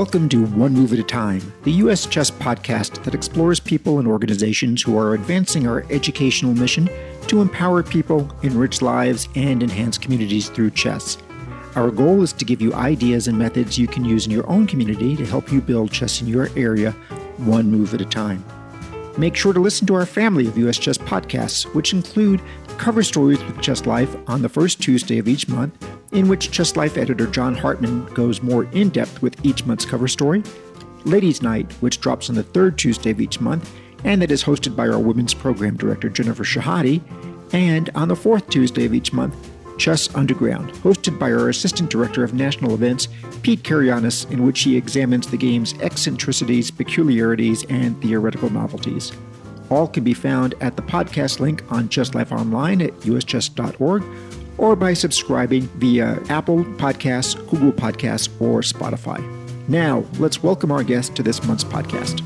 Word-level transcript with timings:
Welcome 0.00 0.30
to 0.30 0.46
One 0.46 0.72
Move 0.72 0.94
at 0.94 0.98
a 0.98 1.02
Time, 1.02 1.52
the 1.64 1.72
U.S. 1.72 2.06
Chess 2.06 2.30
podcast 2.30 3.04
that 3.04 3.14
explores 3.14 3.60
people 3.60 3.98
and 3.98 4.08
organizations 4.08 4.80
who 4.80 4.96
are 4.96 5.12
advancing 5.12 5.66
our 5.66 5.84
educational 5.90 6.54
mission 6.54 6.88
to 7.26 7.42
empower 7.42 7.82
people, 7.82 8.26
enrich 8.42 8.80
lives, 8.80 9.28
and 9.34 9.62
enhance 9.62 9.98
communities 9.98 10.48
through 10.48 10.70
chess. 10.70 11.18
Our 11.74 11.90
goal 11.90 12.22
is 12.22 12.32
to 12.32 12.46
give 12.46 12.62
you 12.62 12.72
ideas 12.72 13.28
and 13.28 13.38
methods 13.38 13.78
you 13.78 13.86
can 13.86 14.06
use 14.06 14.24
in 14.24 14.32
your 14.32 14.48
own 14.48 14.66
community 14.66 15.16
to 15.16 15.26
help 15.26 15.52
you 15.52 15.60
build 15.60 15.92
chess 15.92 16.22
in 16.22 16.28
your 16.28 16.48
area, 16.56 16.92
one 17.36 17.70
move 17.70 17.92
at 17.92 18.00
a 18.00 18.06
time. 18.06 18.42
Make 19.18 19.36
sure 19.36 19.52
to 19.52 19.60
listen 19.60 19.86
to 19.88 19.96
our 19.96 20.06
family 20.06 20.46
of 20.46 20.56
U.S. 20.56 20.78
Chess 20.78 20.96
podcasts, 20.96 21.64
which 21.74 21.92
include 21.92 22.40
cover 22.78 23.02
stories 23.02 23.44
with 23.44 23.60
Chess 23.60 23.84
Life 23.84 24.16
on 24.26 24.40
the 24.40 24.48
first 24.48 24.80
Tuesday 24.80 25.18
of 25.18 25.28
each 25.28 25.46
month, 25.46 25.76
in 26.12 26.28
which 26.28 26.50
Chess 26.50 26.76
Life 26.76 26.96
editor 26.96 27.26
John 27.26 27.54
Hartmann 27.54 28.04
goes 28.14 28.42
more 28.42 28.64
in 28.72 28.88
depth 28.88 29.22
with 29.22 29.44
each 29.44 29.64
month's 29.64 29.84
cover 29.84 30.08
story, 30.08 30.42
Ladies' 31.04 31.42
Night, 31.42 31.72
which 31.80 32.00
drops 32.00 32.28
on 32.28 32.36
the 32.36 32.42
third 32.42 32.76
Tuesday 32.76 33.10
of 33.10 33.20
each 33.20 33.40
month, 33.40 33.70
and 34.04 34.20
that 34.20 34.30
is 34.30 34.44
hosted 34.44 34.74
by 34.74 34.88
our 34.88 34.98
women's 34.98 35.34
program 35.34 35.76
director 35.76 36.08
Jennifer 36.08 36.44
Shahade, 36.44 37.02
and 37.52 37.90
on 37.94 38.08
the 38.08 38.16
fourth 38.16 38.48
Tuesday 38.48 38.84
of 38.84 38.94
each 38.94 39.12
month, 39.12 39.34
Chess 39.78 40.14
Underground, 40.14 40.72
hosted 40.74 41.18
by 41.18 41.32
our 41.32 41.48
Assistant 41.48 41.90
Director 41.90 42.22
of 42.22 42.34
National 42.34 42.74
Events, 42.74 43.08
Pete 43.42 43.62
Karagianis, 43.62 44.30
in 44.30 44.44
which 44.44 44.60
he 44.60 44.76
examines 44.76 45.26
the 45.26 45.38
game's 45.38 45.72
eccentricities, 45.80 46.70
peculiarities, 46.70 47.64
and 47.70 48.00
theoretical 48.02 48.50
novelties. 48.50 49.12
All 49.70 49.88
can 49.88 50.04
be 50.04 50.12
found 50.12 50.54
at 50.60 50.76
the 50.76 50.82
podcast 50.82 51.40
link 51.40 51.64
on 51.72 51.88
Chess 51.88 52.14
Life 52.14 52.30
Online 52.30 52.82
at 52.82 52.92
uschess.org 53.00 54.02
or 54.58 54.76
by 54.76 54.94
subscribing 54.94 55.62
via 55.78 56.22
Apple 56.28 56.64
Podcasts, 56.64 57.36
Google 57.48 57.72
Podcasts, 57.72 58.28
or 58.40 58.60
Spotify. 58.60 59.18
Now, 59.68 60.04
let's 60.18 60.42
welcome 60.42 60.72
our 60.72 60.82
guest 60.82 61.14
to 61.16 61.22
this 61.22 61.44
month's 61.44 61.64
podcast. 61.64 62.20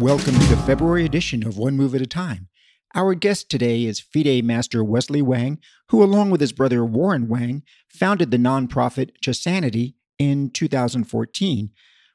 Welcome 0.00 0.34
to 0.34 0.46
the 0.48 0.62
February 0.66 1.04
edition 1.04 1.46
of 1.46 1.56
One 1.56 1.76
Move 1.76 1.94
at 1.94 2.02
a 2.02 2.06
Time. 2.06 2.48
Our 2.94 3.14
guest 3.14 3.48
today 3.48 3.84
is 3.84 4.00
FIDE 4.00 4.44
master 4.44 4.84
Wesley 4.84 5.22
Wang, 5.22 5.58
who, 5.88 6.02
along 6.02 6.30
with 6.30 6.40
his 6.40 6.52
brother 6.52 6.84
Warren 6.84 7.26
Wang, 7.26 7.62
founded 7.88 8.30
the 8.30 8.36
nonprofit 8.36 9.12
Chessanity 9.24 9.94
in 10.18 10.50
2014, 10.50 11.70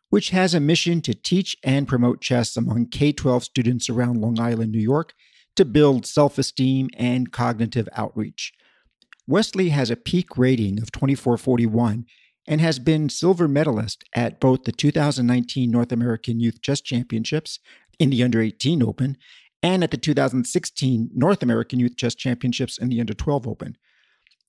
which 0.09 0.31
has 0.31 0.53
a 0.53 0.59
mission 0.59 1.01
to 1.01 1.13
teach 1.13 1.55
and 1.63 1.87
promote 1.87 2.21
chess 2.21 2.57
among 2.57 2.87
K 2.87 3.11
12 3.11 3.43
students 3.43 3.89
around 3.89 4.21
Long 4.21 4.39
Island, 4.39 4.71
New 4.71 4.79
York, 4.79 5.13
to 5.55 5.65
build 5.65 6.05
self 6.05 6.37
esteem 6.37 6.89
and 6.97 7.31
cognitive 7.31 7.87
outreach. 7.95 8.53
Wesley 9.27 9.69
has 9.69 9.91
a 9.91 9.95
peak 9.95 10.37
rating 10.37 10.81
of 10.81 10.91
2441 10.91 12.05
and 12.47 12.61
has 12.61 12.79
been 12.79 13.09
silver 13.09 13.47
medalist 13.47 14.03
at 14.15 14.39
both 14.39 14.63
the 14.63 14.71
2019 14.71 15.69
North 15.69 15.91
American 15.91 16.39
Youth 16.39 16.61
Chess 16.61 16.81
Championships 16.81 17.59
in 17.99 18.09
the 18.09 18.23
Under 18.23 18.41
18 18.41 18.81
Open 18.81 19.17
and 19.61 19.83
at 19.83 19.91
the 19.91 19.97
2016 19.97 21.11
North 21.13 21.43
American 21.43 21.79
Youth 21.79 21.95
Chess 21.95 22.15
Championships 22.15 22.77
in 22.79 22.89
the 22.89 22.99
Under 22.99 23.13
12 23.13 23.47
Open. 23.47 23.77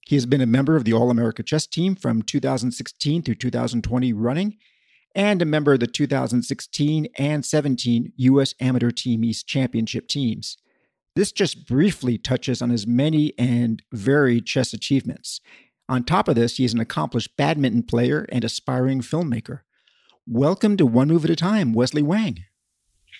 He 0.06 0.16
has 0.16 0.24
been 0.24 0.40
a 0.40 0.46
member 0.46 0.76
of 0.76 0.84
the 0.84 0.94
All 0.94 1.10
America 1.10 1.42
Chess 1.42 1.66
Team 1.66 1.94
from 1.94 2.22
2016 2.22 3.22
through 3.22 3.34
2020 3.34 4.12
running 4.14 4.56
and 5.14 5.42
a 5.42 5.44
member 5.44 5.72
of 5.72 5.80
the 5.80 5.86
2016 5.86 7.08
and 7.18 7.44
17 7.44 8.12
U.S. 8.16 8.54
Amateur 8.60 8.90
Team 8.90 9.24
East 9.24 9.46
Championship 9.46 10.08
teams. 10.08 10.56
This 11.16 11.32
just 11.32 11.66
briefly 11.66 12.18
touches 12.18 12.62
on 12.62 12.70
his 12.70 12.86
many 12.86 13.32
and 13.38 13.82
varied 13.92 14.46
chess 14.46 14.72
achievements. 14.72 15.40
On 15.88 16.04
top 16.04 16.28
of 16.28 16.36
this, 16.36 16.56
he 16.56 16.64
is 16.64 16.72
an 16.72 16.80
accomplished 16.80 17.36
badminton 17.36 17.82
player 17.82 18.26
and 18.30 18.44
aspiring 18.44 19.00
filmmaker. 19.00 19.60
Welcome 20.26 20.76
to 20.76 20.86
One 20.86 21.08
Move 21.08 21.24
at 21.24 21.30
a 21.30 21.36
Time, 21.36 21.72
Wesley 21.72 22.02
Wang. 22.02 22.44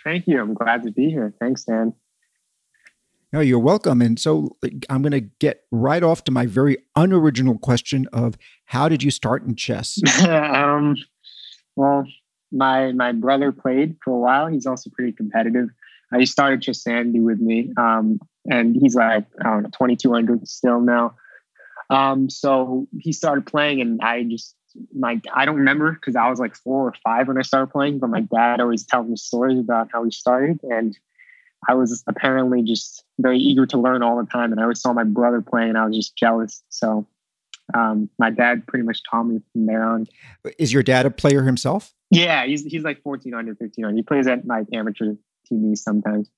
Thank 0.04 0.28
you. 0.28 0.40
I'm 0.40 0.54
glad 0.54 0.84
to 0.84 0.92
be 0.92 1.10
here. 1.10 1.34
Thanks, 1.40 1.64
Dan. 1.64 1.94
No, 3.32 3.40
you're 3.40 3.58
welcome. 3.58 4.02
And 4.02 4.18
so 4.18 4.56
I'm 4.88 5.02
going 5.02 5.12
to 5.12 5.20
get 5.20 5.64
right 5.70 6.02
off 6.02 6.24
to 6.24 6.32
my 6.32 6.46
very 6.46 6.78
unoriginal 6.96 7.58
question 7.58 8.08
of 8.12 8.36
how 8.66 8.88
did 8.88 9.02
you 9.02 9.10
start 9.10 9.44
in 9.44 9.54
chess? 9.54 10.00
um, 10.28 10.96
well, 11.80 12.06
my 12.52 12.92
my 12.92 13.12
brother 13.12 13.52
played 13.52 13.96
for 14.04 14.12
a 14.12 14.18
while. 14.18 14.46
He's 14.48 14.66
also 14.66 14.90
pretty 14.90 15.12
competitive. 15.12 15.70
Uh, 16.12 16.18
he 16.18 16.26
started 16.26 16.60
Chessanity 16.60 17.22
with 17.22 17.40
me, 17.40 17.72
um, 17.78 18.20
and 18.50 18.76
he's 18.76 18.94
like 18.94 19.24
I 19.40 19.44
don't 19.44 19.62
know, 19.62 19.70
2200 19.70 20.46
still 20.46 20.80
now. 20.80 21.14
Um, 21.88 22.28
so 22.28 22.86
he 22.98 23.12
started 23.12 23.46
playing, 23.46 23.80
and 23.80 24.00
I 24.02 24.24
just 24.24 24.54
my 24.94 25.20
I 25.32 25.46
don't 25.46 25.56
remember 25.56 25.92
because 25.92 26.16
I 26.16 26.28
was 26.28 26.38
like 26.38 26.54
four 26.54 26.86
or 26.86 26.94
five 27.02 27.28
when 27.28 27.38
I 27.38 27.42
started 27.42 27.72
playing, 27.72 27.98
but 27.98 28.10
my 28.10 28.20
dad 28.20 28.60
always 28.60 28.84
tells 28.84 29.08
me 29.08 29.16
stories 29.16 29.58
about 29.58 29.88
how 29.90 30.04
he 30.04 30.10
started, 30.10 30.60
and 30.62 30.98
I 31.66 31.74
was 31.74 32.04
apparently 32.06 32.62
just 32.62 33.04
very 33.18 33.38
eager 33.38 33.64
to 33.66 33.78
learn 33.78 34.02
all 34.02 34.18
the 34.18 34.30
time. 34.30 34.52
And 34.52 34.60
I 34.60 34.64
always 34.64 34.82
saw 34.82 34.92
my 34.92 35.04
brother 35.04 35.40
playing, 35.40 35.70
and 35.70 35.78
I 35.78 35.86
was 35.86 35.96
just 35.96 36.14
jealous. 36.14 36.62
So 36.68 37.06
um, 37.74 38.10
my 38.18 38.30
dad 38.30 38.66
pretty 38.66 38.84
much 38.84 39.02
taught 39.08 39.24
me 39.24 39.40
from 39.52 39.66
there 39.66 39.84
on. 39.84 40.06
Is 40.58 40.72
your 40.72 40.82
dad 40.82 41.06
a 41.06 41.10
player 41.10 41.42
himself? 41.42 41.94
Yeah, 42.10 42.44
he's 42.44 42.64
he's 42.64 42.82
like 42.82 43.00
1400, 43.02 43.56
1500. 43.58 43.96
He 43.96 44.02
plays 44.02 44.26
at 44.26 44.46
like 44.46 44.66
amateur 44.72 45.14
TV 45.50 45.76
sometimes. 45.76 46.28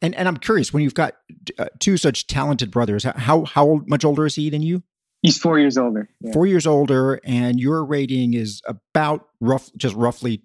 And 0.00 0.14
and 0.14 0.28
I'm 0.28 0.36
curious 0.36 0.72
when 0.72 0.82
you've 0.82 0.94
got 0.94 1.14
uh, 1.58 1.66
two 1.78 1.96
such 1.96 2.26
talented 2.26 2.70
brothers, 2.70 3.04
how 3.04 3.44
how 3.44 3.82
much 3.86 4.04
older 4.04 4.26
is 4.26 4.34
he 4.36 4.50
than 4.50 4.62
you? 4.62 4.82
He's 5.22 5.38
four 5.38 5.58
years 5.58 5.78
older. 5.78 6.08
Yeah. 6.20 6.32
Four 6.32 6.46
years 6.46 6.66
older, 6.66 7.18
and 7.24 7.58
your 7.58 7.82
rating 7.82 8.34
is 8.34 8.60
about 8.66 9.28
rough, 9.40 9.70
just 9.74 9.94
roughly, 9.94 10.42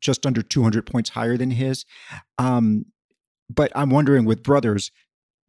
just 0.00 0.26
under 0.26 0.42
200 0.42 0.84
points 0.84 1.10
higher 1.10 1.36
than 1.36 1.52
his. 1.52 1.84
Um, 2.36 2.86
but 3.48 3.70
I'm 3.76 3.90
wondering, 3.90 4.24
with 4.24 4.42
brothers, 4.42 4.90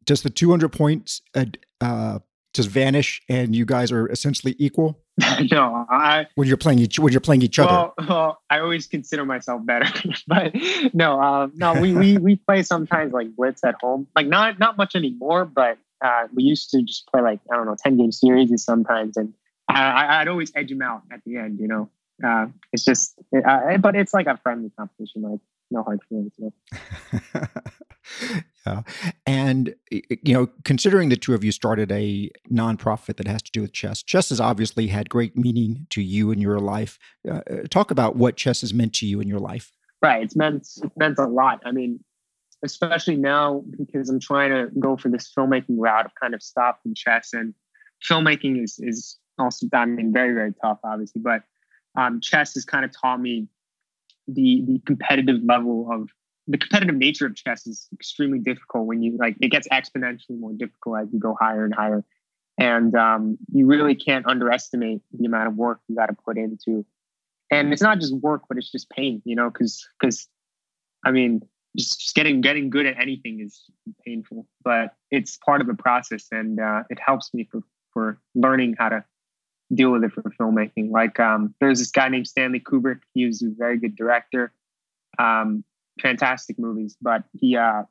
does 0.05 0.21
the 0.21 0.29
200 0.29 0.69
points 0.69 1.23
uh, 1.33 1.45
uh, 1.81 2.19
just 2.57 2.69
vanish, 2.69 3.21
and 3.29 3.55
you 3.55 3.65
guys 3.65 3.91
are 3.91 4.07
essentially 4.07 4.55
equal? 4.59 4.99
no, 5.51 5.85
I 5.89 6.27
when 6.35 6.47
you're 6.47 6.57
playing 6.57 6.79
each 6.79 6.99
when 6.99 7.13
you're 7.13 7.21
playing 7.21 7.41
each 7.41 7.57
well, 7.57 7.93
other. 7.97 8.07
Well, 8.07 8.41
I 8.49 8.59
always 8.59 8.85
consider 8.85 9.25
myself 9.25 9.65
better, 9.65 9.87
but 10.27 10.53
no, 10.93 11.19
uh, 11.19 11.47
no, 11.55 11.79
we, 11.79 11.93
we 11.93 12.17
we 12.17 12.35
play 12.47 12.63
sometimes 12.63 13.13
like 13.13 13.35
blitz 13.35 13.63
at 13.63 13.75
home, 13.81 14.07
like 14.15 14.27
not 14.27 14.59
not 14.59 14.77
much 14.77 14.95
anymore, 14.95 15.45
but 15.45 15.77
uh, 16.03 16.27
we 16.33 16.43
used 16.43 16.69
to 16.71 16.81
just 16.83 17.07
play 17.07 17.21
like 17.21 17.39
I 17.51 17.55
don't 17.55 17.65
know 17.65 17.77
ten 17.77 17.97
game 17.97 18.11
series 18.11 18.51
sometimes, 18.63 19.15
and 19.17 19.33
I, 19.69 20.19
would 20.19 20.27
always 20.27 20.51
edge 20.55 20.71
him 20.71 20.81
out 20.81 21.03
at 21.11 21.21
the 21.25 21.37
end. 21.37 21.59
You 21.59 21.67
know, 21.67 21.89
uh, 22.23 22.47
it's 22.73 22.83
just, 22.83 23.15
uh, 23.33 23.77
but 23.77 23.95
it's 23.95 24.13
like 24.13 24.27
a 24.27 24.37
friendly 24.37 24.71
competition, 24.77 25.21
like 25.23 25.39
no 25.71 25.83
hard 25.83 26.01
feelings. 26.09 26.33
You 26.37 26.51
know? 27.33 27.47
Yeah, 28.65 28.81
and 29.25 29.75
you 29.91 30.33
know, 30.33 30.47
considering 30.63 31.09
the 31.09 31.15
two 31.15 31.33
of 31.33 31.43
you 31.43 31.51
started 31.51 31.91
a 31.91 32.29
nonprofit 32.51 33.17
that 33.17 33.27
has 33.27 33.41
to 33.43 33.51
do 33.51 33.61
with 33.61 33.73
chess, 33.73 34.03
chess 34.03 34.29
has 34.29 34.39
obviously 34.39 34.87
had 34.87 35.09
great 35.09 35.37
meaning 35.37 35.87
to 35.91 36.01
you 36.01 36.31
in 36.31 36.39
your 36.39 36.59
life. 36.59 36.99
Uh, 37.29 37.41
talk 37.69 37.91
about 37.91 38.15
what 38.15 38.35
chess 38.35 38.61
has 38.61 38.73
meant 38.73 38.93
to 38.95 39.05
you 39.05 39.19
in 39.19 39.27
your 39.27 39.39
life. 39.39 39.71
Right, 40.01 40.23
it's 40.23 40.35
meant 40.35 40.61
it's 40.61 40.97
meant 40.97 41.17
a 41.17 41.27
lot. 41.27 41.61
I 41.65 41.71
mean, 41.71 41.99
especially 42.63 43.15
now 43.15 43.63
because 43.77 44.09
I'm 44.09 44.19
trying 44.19 44.49
to 44.49 44.69
go 44.79 44.97
for 44.97 45.09
this 45.09 45.31
filmmaking 45.37 45.75
route 45.77 46.05
of 46.05 46.11
kind 46.19 46.33
of 46.33 46.41
stopping 46.41 46.95
chess 46.95 47.33
and 47.33 47.53
filmmaking 48.09 48.63
is 48.63 48.79
is 48.79 49.17
also 49.37 49.67
I 49.73 49.85
mean 49.85 50.11
very 50.11 50.33
very 50.33 50.53
tough 50.61 50.79
obviously 50.83 51.21
but 51.21 51.43
um, 51.95 52.21
chess 52.21 52.53
has 52.55 52.65
kind 52.65 52.85
of 52.85 52.91
taught 52.99 53.19
me 53.19 53.47
the 54.27 54.63
the 54.65 54.81
competitive 54.85 55.37
level 55.43 55.87
of 55.91 56.09
the 56.47 56.57
competitive 56.57 56.95
nature 56.95 57.25
of 57.25 57.35
chess 57.35 57.67
is 57.67 57.87
extremely 57.93 58.39
difficult 58.39 58.85
when 58.85 59.01
you 59.01 59.17
like 59.17 59.35
it 59.41 59.49
gets 59.49 59.67
exponentially 59.69 60.39
more 60.39 60.53
difficult 60.53 60.99
as 60.99 61.07
you 61.11 61.19
go 61.19 61.35
higher 61.39 61.65
and 61.65 61.73
higher 61.73 62.03
and 62.59 62.95
um, 62.95 63.37
you 63.53 63.67
really 63.67 63.93
can't 63.93 64.25
underestimate 64.25 65.01
the 65.11 65.25
amount 65.25 65.47
of 65.47 65.55
work 65.55 65.79
you 65.87 65.95
got 65.95 66.07
to 66.07 66.15
put 66.25 66.37
into 66.37 66.85
and 67.51 67.71
it's 67.71 67.81
not 67.81 67.99
just 67.99 68.15
work 68.15 68.43
but 68.47 68.57
it's 68.57 68.71
just 68.71 68.89
pain 68.89 69.21
you 69.25 69.35
know 69.35 69.49
because 69.49 69.87
because 69.99 70.27
i 71.05 71.11
mean 71.11 71.41
just, 71.77 71.99
just 71.99 72.15
getting 72.15 72.41
getting 72.41 72.69
good 72.69 72.85
at 72.85 72.99
anything 72.99 73.39
is 73.39 73.63
painful, 74.05 74.47
but 74.63 74.95
it's 75.11 75.37
part 75.37 75.61
of 75.61 75.67
the 75.67 75.75
process, 75.75 76.27
and 76.31 76.59
uh, 76.59 76.83
it 76.89 76.99
helps 76.99 77.33
me 77.33 77.47
for 77.49 77.61
for 77.93 78.19
learning 78.35 78.75
how 78.77 78.89
to 78.89 79.03
deal 79.73 79.91
with 79.91 80.03
it 80.03 80.11
for 80.11 80.23
filmmaking. 80.39 80.91
Like 80.91 81.19
um, 81.19 81.53
there's 81.59 81.79
this 81.79 81.91
guy 81.91 82.09
named 82.09 82.27
Stanley 82.27 82.59
Kubrick. 82.59 83.01
He 83.13 83.25
was 83.25 83.41
a 83.41 83.49
very 83.55 83.77
good 83.77 83.95
director, 83.95 84.51
um, 85.19 85.63
fantastic 86.01 86.57
movies. 86.59 86.95
But 87.01 87.23
he 87.33 87.55
uh, 87.55 87.83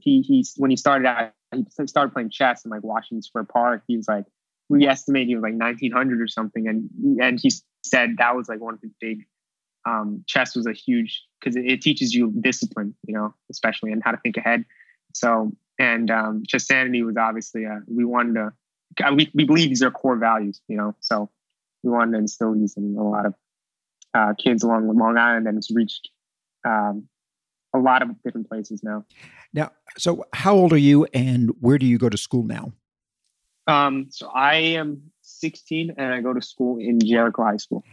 he 0.00 0.22
he's 0.22 0.54
when 0.56 0.70
he 0.70 0.76
started 0.76 1.06
out, 1.06 1.32
he 1.52 1.86
started 1.86 2.12
playing 2.12 2.30
chess 2.30 2.64
and 2.64 2.70
like 2.70 2.82
Washington 2.82 3.22
Square 3.22 3.44
Park. 3.44 3.82
He 3.86 3.96
was 3.96 4.08
like 4.08 4.24
we 4.68 4.86
estimate 4.86 5.28
he 5.28 5.34
was 5.34 5.42
like 5.42 5.54
1900 5.54 6.20
or 6.20 6.28
something, 6.28 6.68
and 6.68 6.88
and 7.20 7.38
he 7.40 7.50
said 7.84 8.16
that 8.18 8.34
was 8.34 8.48
like 8.48 8.60
one 8.60 8.74
of 8.74 8.80
the 8.80 8.90
big 9.00 9.26
um, 9.86 10.24
chess 10.26 10.56
was 10.56 10.66
a 10.66 10.72
huge 10.72 11.22
because 11.40 11.56
it, 11.56 11.66
it, 11.66 11.82
teaches 11.82 12.14
you 12.14 12.32
discipline, 12.40 12.94
you 13.06 13.14
know, 13.14 13.34
especially 13.50 13.92
and 13.92 14.02
how 14.02 14.10
to 14.10 14.16
think 14.18 14.36
ahead. 14.36 14.64
So 15.14 15.52
and 15.78 16.10
um, 16.10 16.42
Chessanity 16.48 17.04
was 17.04 17.16
obviously 17.16 17.66
uh, 17.66 17.80
we 17.86 18.04
wanted 18.04 18.34
to 18.34 18.52
we 19.14 19.30
we 19.34 19.44
believe 19.44 19.68
these 19.68 19.82
are 19.82 19.90
core 19.90 20.16
values, 20.16 20.60
you 20.68 20.76
know, 20.76 20.94
so 21.00 21.30
we 21.82 21.90
wanted 21.90 22.12
to 22.12 22.18
instill 22.18 22.54
these 22.54 22.76
in 22.76 22.96
a 22.98 23.02
lot 23.02 23.26
of 23.26 23.34
uh, 24.14 24.34
kids 24.34 24.62
along 24.62 24.86
Long 24.96 25.18
Island, 25.18 25.46
and 25.46 25.58
it's 25.58 25.70
reached 25.74 26.08
um, 26.64 27.08
a 27.74 27.78
lot 27.78 28.02
of 28.02 28.10
different 28.22 28.48
places 28.48 28.82
now. 28.82 29.04
Now, 29.52 29.72
so 29.98 30.24
how 30.32 30.54
old 30.54 30.72
are 30.72 30.78
you, 30.78 31.06
and 31.12 31.50
where 31.60 31.76
do 31.76 31.86
you 31.86 31.98
go 31.98 32.08
to 32.08 32.16
school 32.16 32.44
now? 32.44 32.72
Um, 33.66 34.06
so 34.10 34.28
I 34.28 34.54
am 34.54 35.10
16, 35.22 35.94
and 35.96 36.14
I 36.14 36.20
go 36.20 36.32
to 36.32 36.40
school 36.40 36.78
in 36.78 37.00
Jericho 37.00 37.42
High 37.42 37.56
School. 37.56 37.84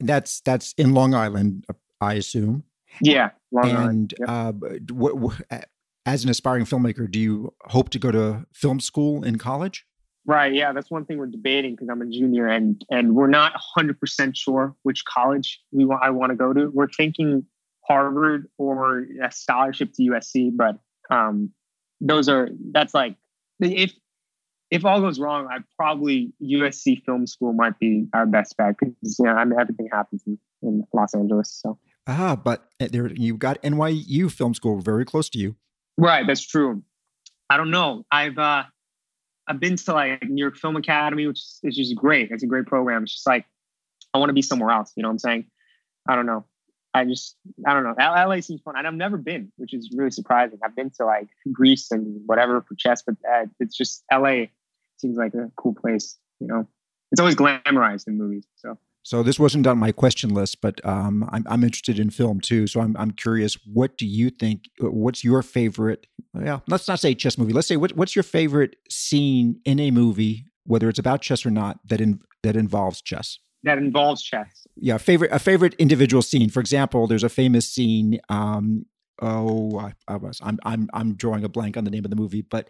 That's 0.00 0.40
that's 0.40 0.72
in 0.74 0.94
Long 0.94 1.14
Island, 1.14 1.66
I 2.00 2.14
assume. 2.14 2.64
Yeah, 3.00 3.30
Long 3.52 3.68
and, 3.68 3.78
Island. 3.78 4.14
Yep. 4.18 4.28
Uh, 4.28 4.52
what, 4.92 5.18
what, 5.18 5.66
as 6.06 6.24
an 6.24 6.30
aspiring 6.30 6.64
filmmaker, 6.64 7.10
do 7.10 7.18
you 7.18 7.54
hope 7.62 7.90
to 7.90 7.98
go 7.98 8.10
to 8.10 8.46
film 8.52 8.80
school 8.80 9.24
in 9.24 9.38
college? 9.38 9.84
Right. 10.24 10.52
Yeah, 10.52 10.72
that's 10.72 10.90
one 10.90 11.06
thing 11.06 11.16
we're 11.16 11.26
debating 11.26 11.74
because 11.74 11.88
I'm 11.88 12.02
a 12.02 12.06
junior 12.06 12.46
and 12.46 12.84
and 12.90 13.14
we're 13.14 13.28
not 13.28 13.52
100 13.52 13.98
percent 13.98 14.36
sure 14.36 14.76
which 14.82 15.04
college 15.06 15.60
we 15.72 15.86
want. 15.86 16.02
I 16.02 16.10
want 16.10 16.30
to 16.30 16.36
go 16.36 16.52
to. 16.52 16.68
We're 16.68 16.88
thinking 16.88 17.46
Harvard 17.88 18.48
or 18.58 19.06
a 19.22 19.32
scholarship 19.32 19.92
to 19.94 20.02
USC, 20.02 20.50
but 20.54 20.78
um, 21.10 21.50
those 22.00 22.28
are 22.28 22.50
that's 22.72 22.94
like 22.94 23.16
if 23.60 23.92
if 24.70 24.84
all 24.84 25.00
goes 25.00 25.18
wrong, 25.18 25.48
I 25.50 25.58
probably 25.76 26.32
USC 26.42 27.02
Film 27.04 27.26
School 27.26 27.54
might 27.54 27.78
be 27.78 28.06
our 28.12 28.26
best 28.26 28.56
bet 28.56 28.74
because 28.78 29.18
you 29.18 29.24
know 29.24 29.32
I 29.32 29.44
mean 29.44 29.58
everything 29.58 29.88
happens 29.90 30.22
in, 30.26 30.38
in 30.62 30.84
Los 30.92 31.14
Angeles. 31.14 31.50
So 31.50 31.78
ah, 32.06 32.36
but 32.36 32.68
eh, 32.78 32.88
there 32.90 33.08
you 33.08 33.36
got 33.36 33.60
NYU 33.62 34.30
Film 34.30 34.54
School 34.54 34.80
very 34.80 35.04
close 35.04 35.28
to 35.30 35.38
you. 35.38 35.56
Right, 35.96 36.26
that's 36.26 36.46
true. 36.46 36.82
I 37.50 37.56
don't 37.56 37.70
know. 37.70 38.04
I've 38.10 38.38
uh 38.38 38.64
I've 39.48 39.60
been 39.60 39.76
to 39.76 39.92
like 39.94 40.22
New 40.24 40.42
York 40.42 40.56
Film 40.56 40.76
Academy, 40.76 41.26
which 41.26 41.40
is 41.62 41.76
just 41.76 41.96
great. 41.96 42.30
It's 42.30 42.42
a 42.42 42.46
great 42.46 42.66
program. 42.66 43.04
It's 43.04 43.14
just 43.14 43.26
like 43.26 43.46
I 44.12 44.18
want 44.18 44.28
to 44.28 44.34
be 44.34 44.42
somewhere 44.42 44.70
else. 44.70 44.92
You 44.96 45.02
know 45.02 45.08
what 45.08 45.14
I'm 45.14 45.18
saying? 45.18 45.46
I 46.08 46.14
don't 46.14 46.26
know. 46.26 46.44
I 46.94 47.04
just 47.04 47.36
I 47.66 47.74
don't 47.74 47.84
know. 47.84 47.94
LA 47.98 48.40
seems 48.40 48.60
fun, 48.62 48.74
and 48.76 48.86
I've 48.86 48.94
never 48.94 49.16
been, 49.16 49.52
which 49.56 49.74
is 49.74 49.90
really 49.94 50.10
surprising. 50.10 50.58
I've 50.64 50.74
been 50.74 50.90
to 50.98 51.04
like 51.04 51.28
Greece 51.52 51.90
and 51.90 52.20
whatever 52.26 52.62
for 52.62 52.74
chess, 52.76 53.02
but 53.06 53.16
uh, 53.30 53.46
it's 53.60 53.76
just 53.76 54.04
LA 54.12 54.46
seems 54.96 55.16
like 55.16 55.34
a 55.34 55.50
cool 55.56 55.74
place. 55.74 56.18
You 56.40 56.46
know, 56.46 56.66
it's 57.12 57.20
always 57.20 57.36
glamorized 57.36 58.08
in 58.08 58.16
movies. 58.16 58.46
So 58.56 58.78
so 59.08 59.22
this 59.22 59.38
wasn't 59.38 59.66
on 59.66 59.78
my 59.78 59.90
question 59.90 60.34
list, 60.34 60.60
but 60.60 60.84
um, 60.84 61.26
I'm, 61.32 61.42
I'm 61.48 61.64
interested 61.64 61.98
in 61.98 62.10
film 62.10 62.40
too. 62.40 62.66
So 62.66 62.80
I'm 62.80 62.94
I'm 62.98 63.12
curious. 63.12 63.56
What 63.64 63.96
do 63.96 64.06
you 64.06 64.28
think? 64.28 64.64
Uh, 64.82 64.90
what's 64.90 65.24
your 65.24 65.42
favorite? 65.42 66.06
Yeah, 66.38 66.60
let's 66.68 66.88
not 66.88 67.00
say 67.00 67.14
chess 67.14 67.38
movie. 67.38 67.54
Let's 67.54 67.68
say 67.68 67.76
what, 67.76 67.96
what's 67.96 68.14
your 68.14 68.22
favorite 68.22 68.76
scene 68.90 69.60
in 69.64 69.80
a 69.80 69.90
movie, 69.90 70.44
whether 70.64 70.90
it's 70.90 70.98
about 70.98 71.22
chess 71.22 71.46
or 71.46 71.50
not, 71.50 71.78
that 71.88 72.02
in, 72.02 72.20
that 72.42 72.54
involves 72.54 73.00
chess. 73.00 73.38
That 73.64 73.78
involves 73.78 74.22
chess. 74.22 74.66
Yeah, 74.76 74.98
favorite 74.98 75.32
a 75.32 75.38
favorite 75.38 75.74
individual 75.74 76.22
scene. 76.22 76.48
For 76.50 76.60
example, 76.60 77.06
there's 77.06 77.24
a 77.24 77.28
famous 77.28 77.68
scene. 77.68 78.20
Um, 78.28 78.86
oh, 79.20 79.78
I, 79.78 79.94
I 80.06 80.16
was 80.16 80.40
I'm 80.42 80.58
I'm 80.64 80.88
I'm 80.92 81.14
drawing 81.14 81.44
a 81.44 81.48
blank 81.48 81.76
on 81.76 81.84
the 81.84 81.90
name 81.90 82.04
of 82.04 82.10
the 82.10 82.16
movie, 82.16 82.42
but 82.42 82.68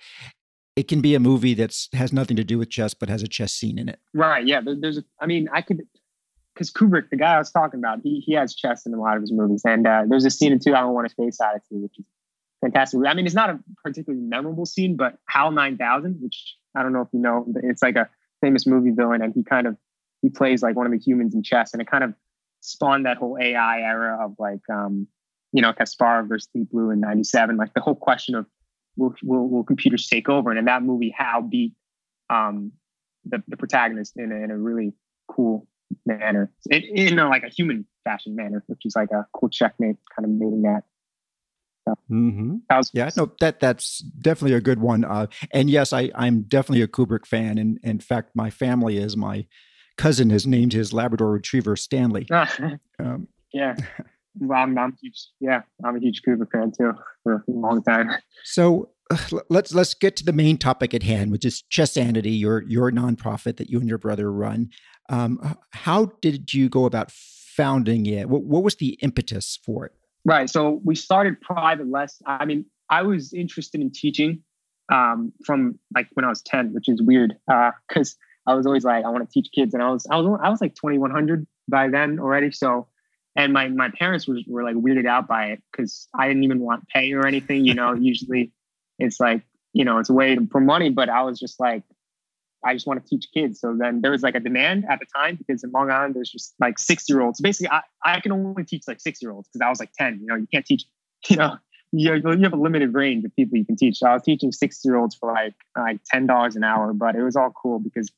it 0.76 0.88
can 0.88 1.00
be 1.00 1.14
a 1.14 1.20
movie 1.20 1.54
that's 1.54 1.88
has 1.92 2.12
nothing 2.12 2.36
to 2.36 2.44
do 2.44 2.58
with 2.58 2.70
chess 2.70 2.94
but 2.94 3.08
has 3.08 3.22
a 3.22 3.28
chess 3.28 3.52
scene 3.52 3.78
in 3.78 3.88
it. 3.88 4.00
Right. 4.14 4.46
Yeah. 4.46 4.60
There's. 4.64 4.98
A, 4.98 5.04
I 5.20 5.26
mean, 5.26 5.48
I 5.52 5.60
could 5.60 5.82
because 6.58 6.72
Kubrick, 6.72 7.10
the 7.10 7.16
guy 7.16 7.34
I 7.34 7.38
was 7.38 7.50
talking 7.50 7.78
about, 7.78 8.00
he 8.02 8.20
he 8.20 8.32
has 8.32 8.54
chess 8.54 8.84
in 8.84 8.92
a 8.92 9.00
lot 9.00 9.16
of 9.16 9.22
his 9.22 9.32
movies, 9.32 9.62
and 9.64 9.86
uh, 9.86 10.04
there's 10.08 10.24
a 10.24 10.30
scene 10.30 10.52
in 10.52 10.58
2001: 10.58 11.04
A 11.04 11.08
Space 11.08 11.40
Odyssey, 11.40 11.76
which 11.76 11.98
is 11.98 12.04
fantastic. 12.60 13.00
I 13.06 13.14
mean, 13.14 13.26
it's 13.26 13.34
not 13.34 13.50
a 13.50 13.60
particularly 13.84 14.24
memorable 14.24 14.66
scene, 14.66 14.96
but 14.96 15.18
HAL 15.28 15.52
9000, 15.52 16.16
which 16.20 16.56
I 16.74 16.82
don't 16.82 16.92
know 16.92 17.02
if 17.02 17.08
you 17.12 17.20
know, 17.20 17.46
it's 17.62 17.82
like 17.82 17.96
a 17.96 18.08
famous 18.40 18.66
movie 18.66 18.90
villain, 18.90 19.22
and 19.22 19.32
he 19.34 19.44
kind 19.44 19.66
of 19.66 19.76
he 20.22 20.30
plays 20.30 20.62
like 20.62 20.76
one 20.76 20.86
of 20.86 20.92
the 20.92 20.98
humans 20.98 21.34
in 21.34 21.42
chess, 21.42 21.72
and 21.72 21.82
it 21.82 21.90
kind 21.90 22.04
of 22.04 22.14
spawned 22.60 23.06
that 23.06 23.16
whole 23.16 23.38
AI 23.40 23.80
era 23.80 24.18
of 24.24 24.34
like 24.38 24.60
um, 24.70 25.06
you 25.52 25.62
know 25.62 25.72
Kasparov 25.72 26.28
versus 26.28 26.48
Deep 26.54 26.70
Blue 26.70 26.90
in 26.90 27.00
'97, 27.00 27.56
like 27.56 27.74
the 27.74 27.80
whole 27.80 27.94
question 27.94 28.34
of 28.34 28.46
will, 28.96 29.14
will, 29.22 29.48
will 29.48 29.64
computers 29.64 30.06
take 30.08 30.28
over, 30.28 30.50
and 30.50 30.58
in 30.58 30.64
that 30.66 30.82
movie, 30.82 31.14
HAL 31.16 31.42
beat 31.42 31.74
um, 32.30 32.72
the 33.24 33.42
the 33.48 33.56
protagonist 33.56 34.14
in 34.16 34.32
a, 34.32 34.36
in 34.36 34.50
a 34.50 34.58
really 34.58 34.92
cool 35.28 35.66
manner, 36.06 36.50
in, 36.70 36.82
in 36.82 37.18
a, 37.18 37.28
like 37.28 37.44
a 37.44 37.48
human 37.48 37.86
fashion 38.04 38.34
manner, 38.34 38.64
which 38.66 38.84
is 38.84 38.94
like 38.96 39.10
a 39.10 39.26
cool 39.32 39.48
checkmate, 39.48 39.96
kind 40.14 40.24
of 40.24 40.30
mating 40.30 40.62
that. 40.62 40.82
mm-hmm. 42.10 42.56
yeah, 42.92 43.10
no, 43.16 43.32
that 43.40 43.60
that's 43.60 44.00
definitely 44.00 44.56
a 44.56 44.60
good 44.60 44.80
one. 44.80 45.04
Uh, 45.04 45.26
and 45.52 45.70
yes, 45.70 45.92
I 45.92 46.10
I'm 46.14 46.42
definitely 46.42 46.82
a 46.82 46.88
Kubrick 46.88 47.26
fan, 47.26 47.58
and 47.58 47.78
in 47.82 48.00
fact, 48.00 48.32
my 48.34 48.50
family 48.50 48.98
is. 48.98 49.16
My 49.16 49.46
cousin 49.98 50.30
has 50.30 50.46
named 50.46 50.72
his 50.72 50.92
Labrador 50.92 51.32
Retriever 51.32 51.76
Stanley. 51.76 52.26
um, 52.98 53.28
yeah. 53.52 53.76
Well, 54.40 54.60
I'm, 54.60 54.78
I'm 54.78 54.96
huge. 55.02 55.30
Yeah, 55.40 55.62
I'm 55.84 55.96
a 55.96 55.98
huge 55.98 56.22
Kubrick 56.22 56.52
fan 56.52 56.70
too 56.70 56.92
for 57.24 57.44
a 57.48 57.50
long 57.50 57.82
time. 57.82 58.08
So 58.44 58.90
let's 59.50 59.74
let's 59.74 59.94
get 59.94 60.14
to 60.16 60.24
the 60.24 60.32
main 60.32 60.58
topic 60.58 60.94
at 60.94 61.02
hand, 61.02 61.32
which 61.32 61.44
is 61.44 61.64
Chessanity, 61.72 62.38
your 62.38 62.62
your 62.62 62.92
nonprofit 62.92 63.56
that 63.56 63.68
you 63.68 63.80
and 63.80 63.88
your 63.88 63.98
brother 63.98 64.30
run. 64.30 64.70
Um, 65.08 65.56
how 65.72 66.12
did 66.20 66.54
you 66.54 66.68
go 66.68 66.84
about 66.84 67.10
founding 67.10 68.06
it? 68.06 68.28
What, 68.28 68.44
what 68.44 68.62
was 68.62 68.76
the 68.76 68.90
impetus 69.02 69.58
for 69.64 69.86
it? 69.86 69.92
Right. 70.24 70.48
So 70.48 70.80
we 70.84 70.94
started 70.94 71.40
private 71.40 71.90
less. 71.90 72.22
I 72.24 72.44
mean, 72.44 72.66
I 72.90 73.02
was 73.02 73.32
interested 73.32 73.80
in 73.80 73.90
teaching 73.90 74.42
um, 74.92 75.32
from 75.44 75.78
like 75.94 76.08
when 76.12 76.24
I 76.24 76.28
was 76.28 76.42
10, 76.42 76.72
which 76.74 76.88
is 76.88 77.02
weird 77.02 77.34
because 77.88 78.12
uh, 78.12 78.27
I 78.48 78.54
was 78.54 78.66
always 78.66 78.84
like, 78.84 79.04
I 79.04 79.10
want 79.10 79.28
to 79.28 79.32
teach 79.32 79.52
kids. 79.52 79.74
And 79.74 79.82
I 79.82 79.90
was, 79.90 80.06
I 80.10 80.16
was, 80.16 80.40
I 80.42 80.48
was 80.48 80.60
like 80.60 80.74
2100 80.74 81.46
by 81.68 81.88
then 81.88 82.18
already. 82.18 82.50
So, 82.50 82.88
and 83.36 83.52
my, 83.52 83.68
my 83.68 83.90
parents 83.90 84.26
was, 84.26 84.42
were 84.48 84.64
like 84.64 84.74
weirded 84.74 85.06
out 85.06 85.28
by 85.28 85.46
it 85.46 85.62
because 85.70 86.08
I 86.14 86.28
didn't 86.28 86.44
even 86.44 86.60
want 86.60 86.88
pay 86.88 87.12
or 87.12 87.26
anything. 87.26 87.66
You 87.66 87.74
know, 87.74 87.92
usually 88.00 88.52
it's 88.98 89.20
like, 89.20 89.42
you 89.74 89.84
know, 89.84 89.98
it's 89.98 90.08
a 90.08 90.14
way 90.14 90.38
for 90.50 90.60
money, 90.60 90.88
but 90.88 91.10
I 91.10 91.22
was 91.22 91.38
just 91.38 91.60
like, 91.60 91.82
I 92.64 92.72
just 92.72 92.86
want 92.86 93.04
to 93.04 93.08
teach 93.08 93.28
kids. 93.32 93.60
So 93.60 93.76
then 93.78 94.00
there 94.00 94.10
was 94.10 94.22
like 94.22 94.34
a 94.34 94.40
demand 94.40 94.86
at 94.90 94.98
the 94.98 95.06
time 95.14 95.36
because 95.36 95.62
in 95.62 95.70
Long 95.70 95.90
Island 95.90 96.16
there's 96.16 96.30
just 96.30 96.54
like 96.58 96.78
six 96.78 97.04
year 97.08 97.20
olds. 97.20 97.40
Basically, 97.40 97.68
I, 97.70 97.82
I 98.04 98.20
can 98.20 98.32
only 98.32 98.64
teach 98.64 98.84
like 98.88 99.00
six 99.00 99.20
year 99.22 99.30
olds 99.30 99.48
because 99.48 99.64
I 99.64 99.68
was 99.68 99.78
like 99.78 99.92
10. 99.92 100.20
You 100.20 100.26
know, 100.26 100.34
you 100.36 100.48
can't 100.52 100.64
teach, 100.64 100.84
you 101.28 101.36
know, 101.36 101.58
you, 101.92 102.14
you 102.14 102.42
have 102.42 102.52
a 102.52 102.56
limited 102.56 102.94
range 102.94 103.24
of 103.24 103.34
people 103.36 103.56
you 103.58 103.64
can 103.64 103.76
teach. 103.76 103.98
So 103.98 104.08
I 104.08 104.14
was 104.14 104.22
teaching 104.22 104.52
six 104.52 104.80
year 104.84 104.96
olds 104.96 105.14
for 105.14 105.32
like 105.32 105.54
like 105.76 106.00
ten 106.04 106.26
dollars 106.26 106.56
an 106.56 106.64
hour, 106.64 106.92
but 106.92 107.14
it 107.14 107.22
was 107.22 107.36
all 107.36 107.50
cool 107.50 107.78
because 107.78 108.10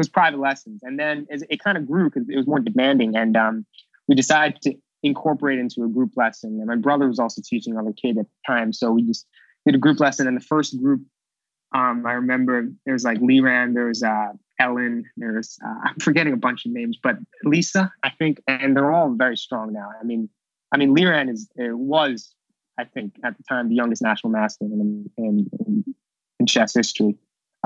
was 0.00 0.08
private 0.08 0.40
lessons. 0.40 0.80
And 0.82 0.98
then 0.98 1.26
it, 1.30 1.42
it 1.48 1.60
kind 1.62 1.78
of 1.78 1.86
grew 1.86 2.10
because 2.10 2.28
it 2.28 2.36
was 2.36 2.46
more 2.46 2.60
demanding. 2.60 3.16
And 3.16 3.36
um, 3.36 3.66
we 4.08 4.14
decided 4.14 4.60
to 4.62 4.74
incorporate 5.02 5.58
into 5.58 5.84
a 5.84 5.88
group 5.88 6.12
lesson. 6.16 6.58
And 6.58 6.66
my 6.66 6.76
brother 6.76 7.06
was 7.06 7.18
also 7.18 7.40
teaching 7.44 7.76
other 7.76 7.92
kid 7.92 8.18
at 8.18 8.26
the 8.26 8.52
time, 8.52 8.72
so 8.72 8.90
we 8.90 9.02
just 9.02 9.26
did 9.64 9.74
a 9.74 9.78
group 9.78 10.00
lesson. 10.00 10.26
And 10.26 10.36
the 10.36 10.44
first 10.44 10.80
group 10.80 11.02
um, 11.72 12.04
I 12.06 12.12
remember 12.12 12.68
there 12.84 12.94
was 12.94 13.04
like 13.04 13.20
Liran, 13.20 13.74
there 13.74 13.86
was 13.86 14.02
uh, 14.02 14.32
Ellen, 14.58 15.04
there's 15.16 15.58
uh, 15.64 15.74
I'm 15.84 15.94
forgetting 16.00 16.32
a 16.32 16.36
bunch 16.36 16.66
of 16.66 16.72
names, 16.72 16.98
but 17.00 17.16
Lisa, 17.44 17.92
I 18.02 18.10
think, 18.10 18.42
and 18.46 18.76
they're 18.76 18.92
all 18.92 19.14
very 19.14 19.36
strong 19.36 19.72
now. 19.72 19.88
I 20.00 20.04
mean, 20.04 20.28
I 20.72 20.78
mean, 20.78 20.94
Liran 20.94 21.30
is 21.30 21.48
was, 21.56 22.34
I 22.78 22.84
think, 22.84 23.14
at 23.24 23.36
the 23.36 23.44
time 23.48 23.68
the 23.68 23.76
youngest 23.76 24.02
national 24.02 24.32
master 24.32 24.64
in 24.64 25.08
in, 25.16 25.46
in, 25.66 25.94
in 26.40 26.46
chess 26.46 26.74
history, 26.74 27.16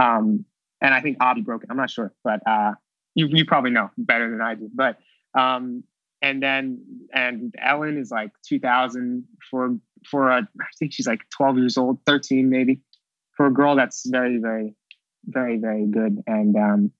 um, 0.01 0.45
and 0.85 0.93
I 0.93 1.01
think 1.01 1.17
Avi 1.21 1.41
broke 1.41 1.65
it. 1.65 1.71
I'm 1.71 1.79
not 1.79 1.91
sure, 1.91 2.13
but 2.23 2.41
uh, 2.47 2.73
you 3.15 3.27
you 3.29 3.47
probably 3.47 3.71
know 3.71 3.91
better 3.97 4.31
than 4.31 4.43
I 4.43 4.55
do. 4.55 4.71
But 4.73 4.99
um, 5.37 5.83
and 6.21 6.43
then 6.43 6.85
and 7.13 7.55
Ellen 7.61 7.97
is 7.99 8.11
like 8.11 8.31
2000 8.47 9.25
for 9.51 9.77
for 10.11 10.29
a, 10.29 10.43
I 10.43 10.65
think 10.79 10.93
she's 10.93 11.07
like 11.07 11.21
12 11.31 11.59
years 11.59 11.79
old, 11.79 11.99
13 12.05 12.51
maybe 12.51 12.81
for 13.35 13.47
a 13.47 13.53
girl 13.53 13.75
that's 13.75 14.07
very, 14.07 14.39
very, 14.39 14.75
very, 15.25 15.57
very 15.57 15.87
good. 15.87 16.23
And 16.27 16.55
um, 16.57 16.93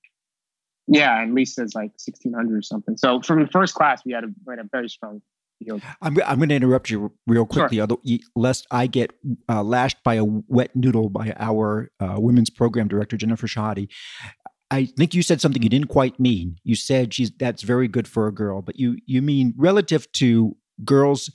yeah, 0.87 1.21
and 1.21 1.35
Lisa's 1.35 1.75
like 1.75 1.91
1600 1.91 2.57
or 2.57 2.61
something. 2.63 2.97
So 2.97 3.21
from 3.21 3.41
the 3.41 3.47
first 3.51 3.75
class, 3.75 4.01
we 4.03 4.13
had 4.13 4.23
a, 4.23 4.27
we 4.45 4.53
had 4.53 4.65
a 4.65 4.67
very 4.71 4.89
strong 4.89 5.21
field. 5.63 5.81
I'm, 6.01 6.17
I'm 6.25 6.37
going 6.37 6.49
to 6.49 6.55
interrupt 6.55 6.89
you 6.89 7.13
real 7.27 7.45
quickly, 7.45 7.77
sure. 7.77 8.19
lest 8.35 8.67
I 8.71 8.87
get 8.87 9.11
uh, 9.49 9.63
lashed 9.63 10.03
by 10.03 10.15
a 10.15 10.25
wet 10.25 10.75
noodle 10.75 11.09
by 11.09 11.33
our 11.37 11.89
uh, 11.99 12.15
women's 12.17 12.49
program 12.49 12.87
director, 12.87 13.17
Jennifer 13.17 13.47
Shahade. 13.47 13.89
I 14.71 14.85
think 14.85 15.13
you 15.13 15.21
said 15.21 15.41
something 15.41 15.61
you 15.61 15.69
didn't 15.69 15.89
quite 15.89 16.19
mean. 16.19 16.57
You 16.63 16.75
said 16.75 17.13
she's 17.13 17.31
that's 17.31 17.61
very 17.61 17.87
good 17.87 18.07
for 18.07 18.27
a 18.27 18.31
girl, 18.31 18.61
but 18.61 18.79
you 18.79 18.97
you 19.05 19.21
mean 19.21 19.53
relative 19.57 20.11
to 20.13 20.57
girls 20.83 21.29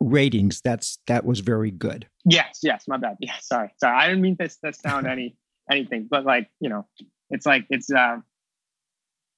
ratings, 0.00 0.60
that's 0.62 0.98
that 1.06 1.24
was 1.24 1.40
very 1.40 1.70
good. 1.70 2.06
Yes, 2.24 2.60
yes, 2.62 2.84
my 2.86 2.96
bad. 2.96 3.16
Yeah, 3.20 3.34
sorry, 3.40 3.70
sorry. 3.78 3.96
I 3.96 4.08
didn't 4.08 4.22
mean 4.22 4.36
this 4.38 4.58
to 4.64 4.72
sound 4.72 5.06
any 5.06 5.36
anything, 5.70 6.08
but 6.10 6.24
like 6.24 6.48
you 6.60 6.68
know, 6.68 6.86
it's 7.30 7.46
like 7.46 7.66
it's 7.70 7.90
uh, 7.90 8.18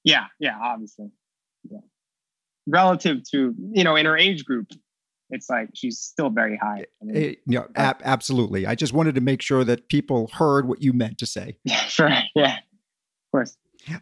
yeah, 0.03 0.25
yeah, 0.39 0.57
obviously, 0.61 1.11
yeah. 1.69 1.79
Relative 2.67 3.23
to 3.31 3.53
you 3.71 3.83
know 3.83 3.95
in 3.95 4.05
her 4.05 4.17
age 4.17 4.45
group, 4.45 4.67
it's 5.29 5.49
like 5.49 5.69
she's 5.73 5.99
still 5.99 6.29
very 6.29 6.57
high. 6.57 6.85
I 7.01 7.05
mean, 7.05 7.15
it, 7.15 7.39
yeah, 7.45 7.63
ab- 7.75 8.01
absolutely. 8.03 8.65
I 8.65 8.75
just 8.75 8.93
wanted 8.93 9.15
to 9.15 9.21
make 9.21 9.41
sure 9.41 9.63
that 9.63 9.89
people 9.89 10.29
heard 10.33 10.67
what 10.67 10.81
you 10.81 10.93
meant 10.93 11.17
to 11.19 11.25
say. 11.25 11.57
Yeah, 11.65 11.79
sure. 11.85 12.11
Yeah, 12.35 12.57
of 12.57 13.31
course. 13.31 13.57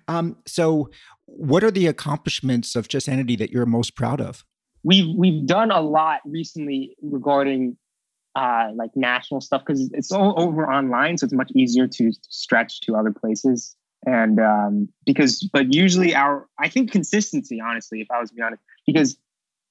Um, 0.07 0.37
so, 0.45 0.89
what 1.25 1.63
are 1.63 1.71
the 1.71 1.87
accomplishments 1.87 2.75
of 2.75 2.87
Chessanity 2.87 3.37
that 3.37 3.51
you're 3.51 3.65
most 3.65 3.95
proud 3.95 4.21
of? 4.21 4.43
We've 4.83 5.15
we've 5.15 5.45
done 5.45 5.71
a 5.71 5.81
lot 5.81 6.21
recently 6.25 6.95
regarding 7.01 7.77
uh, 8.35 8.69
like 8.75 8.91
national 8.95 9.41
stuff 9.41 9.63
because 9.65 9.89
it's 9.93 10.11
all 10.11 10.33
over 10.37 10.71
online, 10.71 11.17
so 11.17 11.25
it's 11.25 11.33
much 11.33 11.51
easier 11.55 11.87
to 11.87 12.11
stretch 12.29 12.81
to 12.81 12.95
other 12.95 13.11
places. 13.11 13.75
And 14.05 14.39
um, 14.39 14.89
because, 15.05 15.47
but 15.53 15.73
usually 15.73 16.15
our, 16.15 16.47
I 16.59 16.69
think 16.69 16.91
consistency, 16.91 17.61
honestly, 17.61 18.01
if 18.01 18.09
I 18.09 18.19
was 18.19 18.29
to 18.29 18.35
be 18.35 18.41
honest, 18.41 18.61
because 18.87 19.17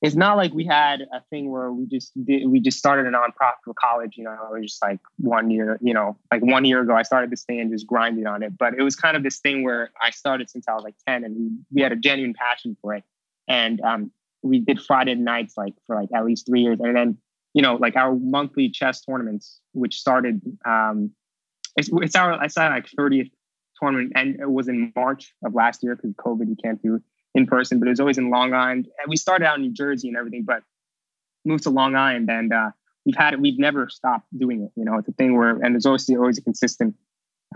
it's 0.03 0.17
not 0.17 0.37
like 0.37 0.55
we 0.55 0.65
had 0.65 1.03
a 1.13 1.21
thing 1.29 1.51
where 1.51 1.71
we 1.71 1.87
just 1.87 2.13
did, 2.25 2.49
we 2.49 2.61
just 2.61 2.79
started 2.79 3.07
a 3.07 3.11
nonprofit 3.11 3.61
for 3.65 3.75
college, 3.75 4.15
you 4.17 4.25
know, 4.25 4.33
it 4.33 4.61
was 4.61 4.71
just 4.71 4.83
like 4.83 4.99
one 5.19 5.51
year, 5.51 5.79
you 5.83 5.93
know, 5.93 6.17
like 6.33 6.43
one 6.43 6.65
year 6.65 6.81
ago, 6.81 6.95
I 6.95 7.03
started 7.03 7.31
this 7.31 7.45
thing 7.45 7.61
and 7.61 7.71
just 7.71 7.87
grinded 7.87 8.27
on 8.27 8.43
it. 8.43 8.57
But 8.57 8.75
it 8.75 8.83
was 8.83 8.97
kind 8.97 9.17
of 9.17 9.23
this 9.23 9.41
thing 9.41 9.63
where 9.63 9.91
I 10.01 10.11
started 10.11 10.49
since 10.49 10.67
I 10.69 10.75
was 10.75 10.85
like 10.85 10.95
10 11.07 11.25
and 11.25 11.37
we, 11.37 11.51
we 11.73 11.83
had 11.83 11.93
a 11.93 11.97
genuine 11.97 12.35
passion 12.35 12.77
for 12.81 12.95
it. 12.95 13.05
And 13.47 13.81
um, 13.83 14.11
we 14.43 14.61
did 14.61 14.81
Friday 14.81 15.17
nights 15.17 15.55
like 15.59 15.75
for 15.87 15.97
like 15.97 16.09
at 16.15 16.25
least 16.25 16.47
three 16.47 16.63
years. 16.63 16.81
And 16.81 16.97
then, 16.97 17.19
you 17.53 17.61
know, 17.61 17.75
like 17.75 17.97
our 17.97 18.15
monthly 18.15 18.71
chess 18.71 19.03
tournaments, 19.03 19.61
which 19.73 19.97
started, 19.97 20.41
um, 20.65 21.11
it's, 21.77 21.91
it's 21.93 22.15
our, 22.15 22.43
it's 22.43 22.57
our 22.57 22.71
like 22.71 22.89
30th 22.99 23.31
tournament 23.81 24.13
and 24.15 24.41
it 24.41 24.51
was 24.51 24.69
in 24.69 24.93
March 24.95 25.33
of 25.45 25.55
last 25.55 25.83
year 25.83 25.97
because 25.97 26.13
COVID, 26.15 26.49
you 26.49 26.57
can't 26.63 26.83
do 26.83 27.01
in 27.35 27.47
person, 27.47 27.79
but 27.79 27.87
it 27.87 27.91
was 27.91 28.01
always 28.01 28.19
in 28.19 28.31
Long 28.31 28.53
Island. 28.53 28.89
And 28.99 29.09
we 29.09 29.17
started 29.17 29.47
out 29.47 29.57
in 29.57 29.63
New 29.63 29.73
Jersey 29.73 30.09
and 30.09 30.17
everything, 30.17 30.45
but 30.45 30.63
moved 31.45 31.65
to 31.65 31.71
Long 31.71 31.95
Island 31.95 32.29
and 32.31 32.53
uh, 32.53 32.71
we've 33.07 33.17
had 33.17 33.35
it, 33.35 33.41
we've 33.41 33.59
never 33.59 33.89
stopped 33.89 34.27
doing 34.37 34.63
it. 34.63 34.71
You 34.77 34.85
know, 34.85 34.99
it's 34.99 35.09
a 35.09 35.13
thing 35.13 35.37
where, 35.37 35.51
and 35.51 35.75
there's 35.75 35.87
always, 35.87 36.09
always 36.11 36.39
a 36.39 36.43
consistent 36.43 36.95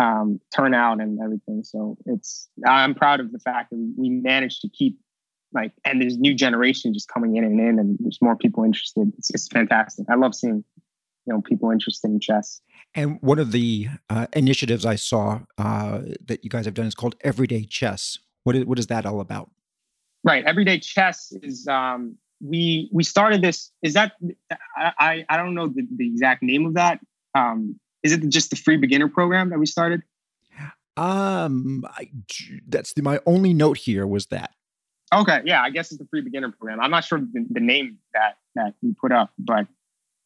um, 0.00 0.40
turnout 0.54 1.00
and 1.00 1.20
everything. 1.22 1.62
So 1.64 1.96
it's, 2.06 2.48
I'm 2.66 2.94
proud 2.94 3.20
of 3.20 3.32
the 3.32 3.38
fact 3.38 3.70
that 3.70 3.94
we 3.96 4.08
managed 4.08 4.62
to 4.62 4.68
keep 4.68 4.98
like, 5.52 5.72
and 5.84 6.02
there's 6.02 6.18
new 6.18 6.34
generation 6.34 6.92
just 6.92 7.08
coming 7.08 7.36
in 7.36 7.44
and 7.44 7.60
in, 7.60 7.78
and 7.78 7.96
there's 8.00 8.18
more 8.20 8.34
people 8.34 8.64
interested. 8.64 9.12
It's, 9.18 9.30
it's 9.30 9.46
fantastic. 9.48 10.06
I 10.10 10.16
love 10.16 10.34
seeing, 10.34 10.64
you 11.26 11.32
know, 11.32 11.40
people 11.40 11.70
interested 11.70 12.10
in 12.10 12.20
chess. 12.20 12.60
And 12.94 13.18
one 13.22 13.38
of 13.38 13.52
the 13.52 13.88
uh, 14.10 14.26
initiatives 14.34 14.86
I 14.86 14.96
saw 14.96 15.40
uh, 15.58 16.02
that 16.26 16.44
you 16.44 16.50
guys 16.50 16.64
have 16.64 16.74
done 16.74 16.86
is 16.86 16.94
called 16.94 17.16
Everyday 17.22 17.64
Chess. 17.64 18.18
What 18.44 18.56
is, 18.56 18.64
what 18.64 18.78
is 18.78 18.86
that 18.88 19.06
all 19.06 19.20
about? 19.20 19.50
Right. 20.22 20.44
Everyday 20.44 20.78
chess 20.78 21.32
is 21.42 21.66
um, 21.68 22.16
we 22.40 22.88
we 22.92 23.04
started 23.04 23.42
this. 23.42 23.70
Is 23.82 23.94
that 23.94 24.12
I 24.76 25.24
I 25.28 25.36
don't 25.36 25.54
know 25.54 25.68
the, 25.68 25.86
the 25.96 26.06
exact 26.06 26.42
name 26.42 26.66
of 26.66 26.74
that. 26.74 27.00
Um, 27.34 27.78
is 28.02 28.12
it 28.12 28.28
just 28.28 28.50
the 28.50 28.56
free 28.56 28.76
beginner 28.76 29.08
program 29.08 29.50
that 29.50 29.58
we 29.58 29.66
started? 29.66 30.02
Um, 30.96 31.84
I, 31.88 32.10
that's 32.68 32.92
the, 32.92 33.02
my 33.02 33.18
only 33.26 33.52
note 33.52 33.78
here 33.78 34.06
was 34.06 34.26
that. 34.26 34.50
Okay, 35.12 35.42
yeah, 35.44 35.62
I 35.62 35.70
guess 35.70 35.90
it's 35.90 35.98
the 35.98 36.06
free 36.06 36.20
beginner 36.20 36.50
program. 36.50 36.80
I'm 36.80 36.90
not 36.90 37.04
sure 37.04 37.18
the, 37.18 37.46
the 37.50 37.60
name 37.60 37.98
that 38.14 38.36
that 38.54 38.74
we 38.82 38.94
put 38.94 39.12
up, 39.12 39.30
but 39.38 39.66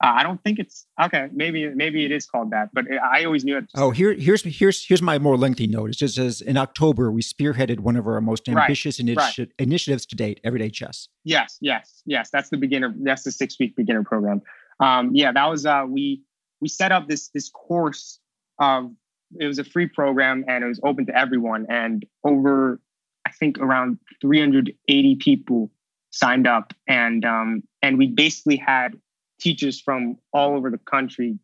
uh, 0.03 0.13
I 0.15 0.23
don't 0.23 0.43
think 0.45 0.61
it's 0.61 0.87
okay. 1.01 1.29
Maybe 1.33 1.69
maybe 1.75 2.05
it 2.05 2.13
is 2.13 2.25
called 2.27 2.53
that, 2.53 2.71
but 2.73 2.85
I 3.03 3.25
always 3.25 3.45
knew 3.45 3.59
it. 3.59 3.65
Oh, 3.75 3.91
here 3.91 4.13
here's 4.13 4.43
here's 4.43 4.87
here's 4.87 5.03
my 5.03 5.19
more 5.19 5.37
lengthy 5.37 5.67
note. 5.67 5.91
It 5.91 5.97
just 5.97 6.15
says 6.15 6.41
in 6.41 6.57
October 6.57 7.11
we 7.11 7.21
spearheaded 7.21 7.81
one 7.81 7.97
of 7.97 8.07
our 8.07 8.21
most 8.21 8.49
ambitious 8.49 9.01
right, 9.01 9.09
initi- 9.09 9.39
right. 9.39 9.53
initiatives 9.59 10.07
to 10.07 10.17
date, 10.17 10.41
Everyday 10.45 10.71
Chess. 10.71 11.09
Yes, 11.25 11.59
yes, 11.61 12.03
yes. 12.07 12.31
That's 12.31 12.49
the 12.51 12.57
beginner. 12.57 12.95
That's 13.03 13.25
the 13.25 13.33
six 13.33 13.59
week 13.59 13.75
beginner 13.75 14.05
program. 14.05 14.41
Um, 14.79 15.11
yeah, 15.15 15.33
that 15.33 15.47
was 15.47 15.67
uh, 15.67 15.85
we 15.89 16.23
we 16.61 16.69
set 16.69 16.93
up 16.93 17.09
this 17.09 17.31
this 17.31 17.49
course. 17.49 18.21
Of, 18.61 18.91
it 19.39 19.47
was 19.47 19.59
a 19.59 19.65
free 19.65 19.87
program 19.87 20.45
and 20.49 20.65
it 20.65 20.67
was 20.67 20.81
open 20.85 21.07
to 21.07 21.17
everyone. 21.17 21.67
And 21.69 22.05
over, 22.25 22.81
I 23.27 23.31
think 23.31 23.59
around 23.59 23.99
380 24.21 25.17
people 25.17 25.71
signed 26.11 26.47
up, 26.47 26.73
and 26.87 27.25
um, 27.25 27.63
and 27.83 27.99
we 27.99 28.07
basically 28.07 28.57
had 28.57 28.95
teachers 29.39 29.81
from 29.81 30.19
all 30.33 30.57
over 30.57 30.71
the 30.71 30.79
country, 30.79 31.39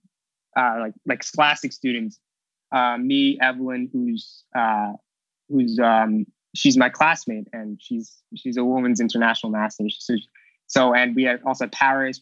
uh, 0.56 0.76
like 0.80 0.94
like 1.06 1.22
Scholastic 1.22 1.72
students. 1.72 2.18
Uh, 2.72 2.98
me, 2.98 3.38
Evelyn, 3.40 3.88
who's 3.92 4.44
uh, 4.56 4.92
who's 5.48 5.78
um, 5.78 6.26
she's 6.54 6.76
my 6.76 6.88
classmate, 6.88 7.48
and 7.52 7.78
she's 7.80 8.16
she's 8.36 8.56
a 8.56 8.64
women's 8.64 9.00
international 9.00 9.52
master. 9.52 9.84
So, 9.90 10.14
so 10.66 10.94
and 10.94 11.14
we 11.14 11.24
had 11.24 11.40
also 11.46 11.66
Paris, 11.68 12.20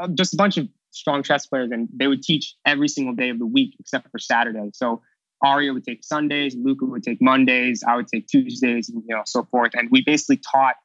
uh, 0.00 0.08
just 0.08 0.34
a 0.34 0.36
bunch 0.36 0.56
of 0.56 0.68
strong 0.90 1.22
chess 1.22 1.46
players, 1.46 1.70
and 1.70 1.88
they 1.94 2.06
would 2.06 2.22
teach 2.22 2.54
every 2.64 2.88
single 2.88 3.14
day 3.14 3.30
of 3.30 3.38
the 3.38 3.46
week 3.46 3.76
except 3.78 4.10
for 4.10 4.18
Saturday. 4.18 4.70
So 4.72 5.02
Aria 5.42 5.72
would 5.72 5.84
take 5.84 6.04
Sundays, 6.04 6.54
Luca 6.56 6.84
would 6.84 7.02
take 7.02 7.20
Mondays, 7.20 7.82
I 7.86 7.96
would 7.96 8.08
take 8.08 8.26
Tuesdays, 8.26 8.88
you 8.88 9.02
know, 9.08 9.22
so 9.26 9.44
forth. 9.44 9.72
And 9.74 9.88
we 9.90 10.02
basically 10.02 10.38
taught 10.38 10.76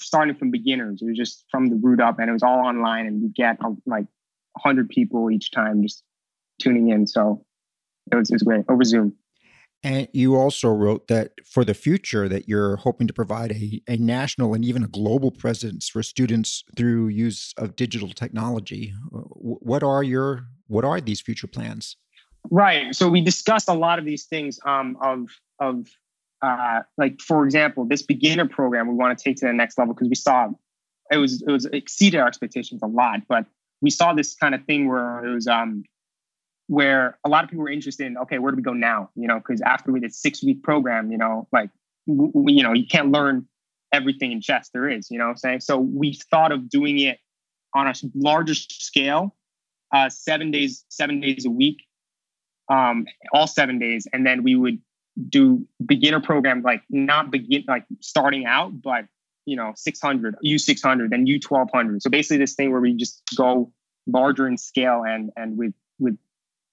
starting 0.00 0.34
from 0.34 0.50
beginners. 0.50 1.00
It 1.02 1.06
was 1.06 1.16
just 1.16 1.44
from 1.50 1.66
the 1.66 1.76
root 1.76 2.00
up, 2.00 2.18
and 2.18 2.28
it 2.28 2.32
was 2.32 2.42
all 2.42 2.60
online, 2.60 3.06
and 3.06 3.22
we 3.22 3.28
get 3.28 3.56
um, 3.64 3.80
like 3.86 4.06
100 4.52 4.88
people 4.88 5.30
each 5.30 5.50
time 5.50 5.82
just 5.82 6.02
tuning 6.60 6.90
in. 6.90 7.06
So 7.06 7.44
it 8.10 8.16
was, 8.16 8.30
it 8.30 8.34
was 8.34 8.42
great 8.42 8.64
over 8.68 8.84
Zoom. 8.84 9.16
And 9.82 10.08
you 10.14 10.34
also 10.34 10.70
wrote 10.70 11.08
that 11.08 11.32
for 11.44 11.62
the 11.62 11.74
future 11.74 12.26
that 12.26 12.48
you're 12.48 12.76
hoping 12.76 13.06
to 13.06 13.12
provide 13.12 13.52
a, 13.52 13.82
a 13.86 13.98
national 13.98 14.54
and 14.54 14.64
even 14.64 14.82
a 14.82 14.88
global 14.88 15.30
presence 15.30 15.90
for 15.90 16.02
students 16.02 16.64
through 16.74 17.08
use 17.08 17.52
of 17.58 17.76
digital 17.76 18.08
technology. 18.08 18.94
What 19.10 19.82
are 19.82 20.02
your 20.02 20.46
what 20.68 20.86
are 20.86 21.02
these 21.02 21.20
future 21.20 21.46
plans? 21.46 21.98
Right. 22.50 22.94
So 22.94 23.10
we 23.10 23.20
discussed 23.20 23.68
a 23.68 23.74
lot 23.74 23.98
of 23.98 24.06
these 24.06 24.24
things 24.24 24.58
um, 24.64 24.96
of 25.02 25.28
of 25.60 25.86
uh, 26.44 26.82
like 26.98 27.20
for 27.20 27.44
example, 27.44 27.86
this 27.86 28.02
beginner 28.02 28.46
program 28.46 28.86
we 28.86 28.94
want 28.94 29.16
to 29.18 29.24
take 29.24 29.36
to 29.36 29.46
the 29.46 29.52
next 29.52 29.78
level 29.78 29.94
because 29.94 30.08
we 30.08 30.14
saw 30.14 30.48
it 31.10 31.16
was 31.16 31.42
it 31.42 31.50
was 31.50 31.64
exceeded 31.66 32.20
our 32.20 32.26
expectations 32.26 32.82
a 32.82 32.86
lot, 32.86 33.20
but 33.28 33.46
we 33.80 33.90
saw 33.90 34.12
this 34.12 34.34
kind 34.34 34.54
of 34.54 34.64
thing 34.64 34.88
where 34.88 35.24
it 35.24 35.32
was 35.32 35.46
um 35.46 35.84
where 36.66 37.18
a 37.24 37.28
lot 37.28 37.44
of 37.44 37.50
people 37.50 37.62
were 37.62 37.70
interested 37.70 38.06
in 38.06 38.18
okay 38.18 38.38
where 38.38 38.52
do 38.52 38.56
we 38.56 38.62
go 38.62 38.74
now? 38.74 39.10
You 39.14 39.26
know 39.26 39.38
because 39.38 39.62
after 39.62 39.90
we 39.90 40.00
did 40.00 40.14
six 40.14 40.42
week 40.42 40.62
program 40.62 41.10
you 41.10 41.18
know 41.18 41.48
like 41.50 41.70
you 42.06 42.62
know 42.62 42.72
you 42.72 42.86
can't 42.86 43.10
learn 43.10 43.46
everything 43.92 44.32
in 44.32 44.40
chess 44.42 44.68
there 44.74 44.88
is 44.88 45.10
you 45.10 45.18
know 45.18 45.24
what 45.24 45.30
i'm 45.30 45.36
saying? 45.38 45.60
So 45.60 45.78
we 45.78 46.18
thought 46.30 46.52
of 46.52 46.68
doing 46.68 46.98
it 46.98 47.18
on 47.74 47.86
a 47.86 47.94
larger 48.14 48.54
scale 48.54 49.34
uh 49.94 50.10
seven 50.10 50.50
days 50.50 50.84
seven 50.90 51.20
days 51.20 51.46
a 51.46 51.50
week 51.50 51.78
um 52.70 53.06
all 53.32 53.46
seven 53.46 53.78
days 53.78 54.06
and 54.12 54.26
then 54.26 54.42
we 54.42 54.56
would 54.56 54.78
do 55.28 55.66
beginner 55.84 56.20
programs 56.20 56.64
like 56.64 56.82
not 56.90 57.30
begin 57.30 57.64
like 57.68 57.84
starting 58.00 58.46
out, 58.46 58.80
but 58.82 59.06
you 59.46 59.56
know, 59.56 59.72
600, 59.76 60.36
U600, 60.44 61.10
then 61.10 61.26
U1200. 61.26 62.00
So 62.00 62.10
basically, 62.10 62.38
this 62.38 62.54
thing 62.54 62.72
where 62.72 62.80
we 62.80 62.94
just 62.94 63.22
go 63.36 63.72
larger 64.06 64.46
in 64.46 64.56
scale 64.56 65.02
and 65.06 65.30
and 65.36 65.56
with 65.56 65.74
with 65.98 66.18